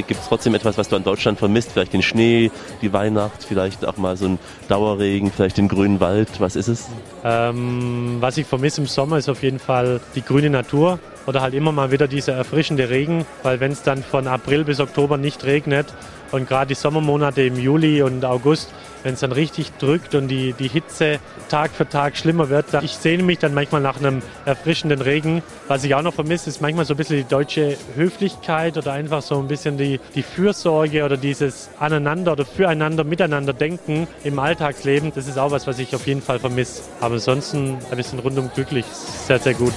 [0.02, 1.72] Gibt es trotzdem etwas, was du an Deutschland vermisst?
[1.72, 2.50] Vielleicht den Schnee,
[2.82, 4.38] die Weihnacht, vielleicht auch mal so ein
[4.68, 6.28] Dauerregen, vielleicht den grünen Wald.
[6.38, 6.88] Was ist es?
[7.24, 11.54] Ähm, was ich vermisse im Sommer ist auf jeden Fall die grüne Natur oder halt
[11.54, 15.44] immer mal wieder dieser erfrischende Regen, weil wenn es dann von April bis Oktober nicht
[15.44, 15.86] regnet
[16.30, 18.72] und gerade die Sommermonate im Juli und August,
[19.02, 21.18] wenn es dann richtig drückt und die, die Hitze
[21.48, 22.66] Tag für Tag schlimmer wird.
[22.82, 25.42] Ich sehne mich dann manchmal nach einem erfrischenden Regen.
[25.66, 29.22] Was ich auch noch vermisse, ist manchmal so ein bisschen die deutsche Höflichkeit oder einfach
[29.22, 35.12] so ein bisschen die, die Fürsorge oder dieses Aneinander oder füreinander, miteinander denken im Alltagsleben.
[35.14, 36.82] Das ist auch was, was ich auf jeden Fall vermisse.
[37.00, 38.84] Aber ansonsten ein bisschen rundum glücklich.
[38.86, 39.74] Sehr, sehr gut.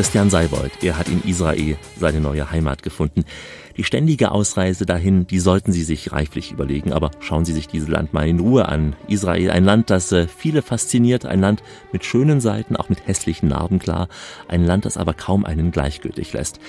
[0.00, 3.26] Christian Seibold, er hat in Israel seine neue Heimat gefunden.
[3.76, 7.86] Die ständige Ausreise dahin, die sollten Sie sich reiflich überlegen, aber schauen Sie sich dieses
[7.86, 8.96] Land mal in Ruhe an.
[9.08, 13.50] Israel, ein Land, das äh, viele fasziniert, ein Land mit schönen Seiten, auch mit hässlichen
[13.50, 14.08] Narben klar,
[14.48, 16.60] ein Land, das aber kaum einen gleichgültig lässt.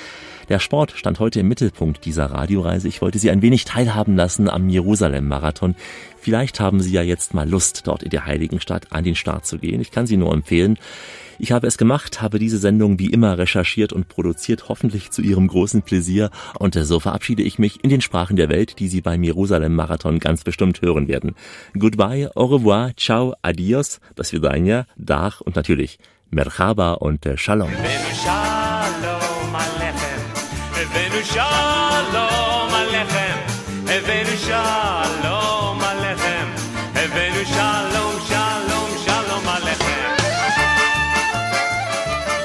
[0.52, 2.90] Der Sport stand heute im Mittelpunkt dieser Radioreise.
[2.90, 5.76] Ich wollte Sie ein wenig teilhaben lassen am Jerusalem-Marathon.
[6.20, 9.46] Vielleicht haben Sie ja jetzt mal Lust, dort in der heiligen Stadt an den Start
[9.46, 9.80] zu gehen.
[9.80, 10.78] Ich kann Sie nur empfehlen.
[11.40, 15.48] Ich habe es gemacht, habe diese Sendung wie immer recherchiert und produziert, hoffentlich zu Ihrem
[15.48, 16.32] großen Pläsier.
[16.60, 20.44] Und so verabschiede ich mich in den Sprachen der Welt, die Sie beim Jerusalem-Marathon ganz
[20.44, 21.34] bestimmt hören werden.
[21.80, 25.98] Goodbye, au revoir, ciao, adios, das Vidania, Dach und natürlich
[26.30, 27.72] Merhaba und Shalom.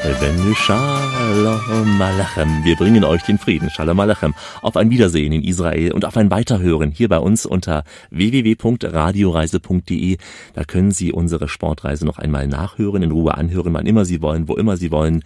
[0.04, 2.64] Rabenu Shalom Alechem.
[2.64, 6.30] Wir bringen euch den Frieden, Shalom Alechem, auf ein Wiedersehen in Israel und auf ein
[6.30, 10.18] Weiterhören hier bei uns unter www.radioreise.de.
[10.54, 14.48] Da können Sie unsere Sportreise noch einmal nachhören, in Ruhe anhören, wann immer Sie wollen,
[14.48, 15.22] wo immer Sie wollen.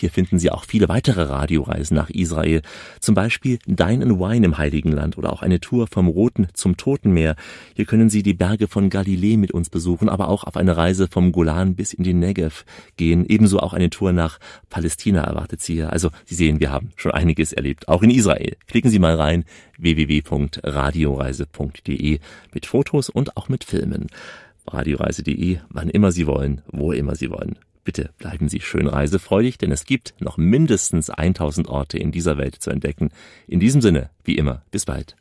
[0.00, 2.62] Hier finden Sie auch viele weitere Radioreisen nach Israel,
[3.00, 6.78] zum Beispiel Dine and Wine im Heiligen Land oder auch eine Tour vom Roten zum
[6.78, 7.36] Toten Meer.
[7.74, 11.06] Hier können Sie die Berge von Galilee mit uns besuchen, aber auch auf eine Reise
[11.06, 12.64] vom Golan bis in den Negev
[12.96, 13.26] gehen.
[13.26, 14.38] Ebenso auch eine Tour nach
[14.70, 15.92] Palästina erwartet Sie hier.
[15.92, 18.56] Also Sie sehen, wir haben schon einiges erlebt, auch in Israel.
[18.68, 19.44] Klicken Sie mal rein
[19.76, 22.20] www.radioreise.de
[22.54, 24.06] mit Fotos und auch mit Filmen.
[24.66, 27.58] Radioreise.de, wann immer Sie wollen, wo immer Sie wollen.
[27.84, 32.56] Bitte bleiben Sie schön reisefreudig, denn es gibt noch mindestens 1000 Orte in dieser Welt
[32.56, 33.10] zu entdecken.
[33.46, 35.16] In diesem Sinne, wie immer, bis bald.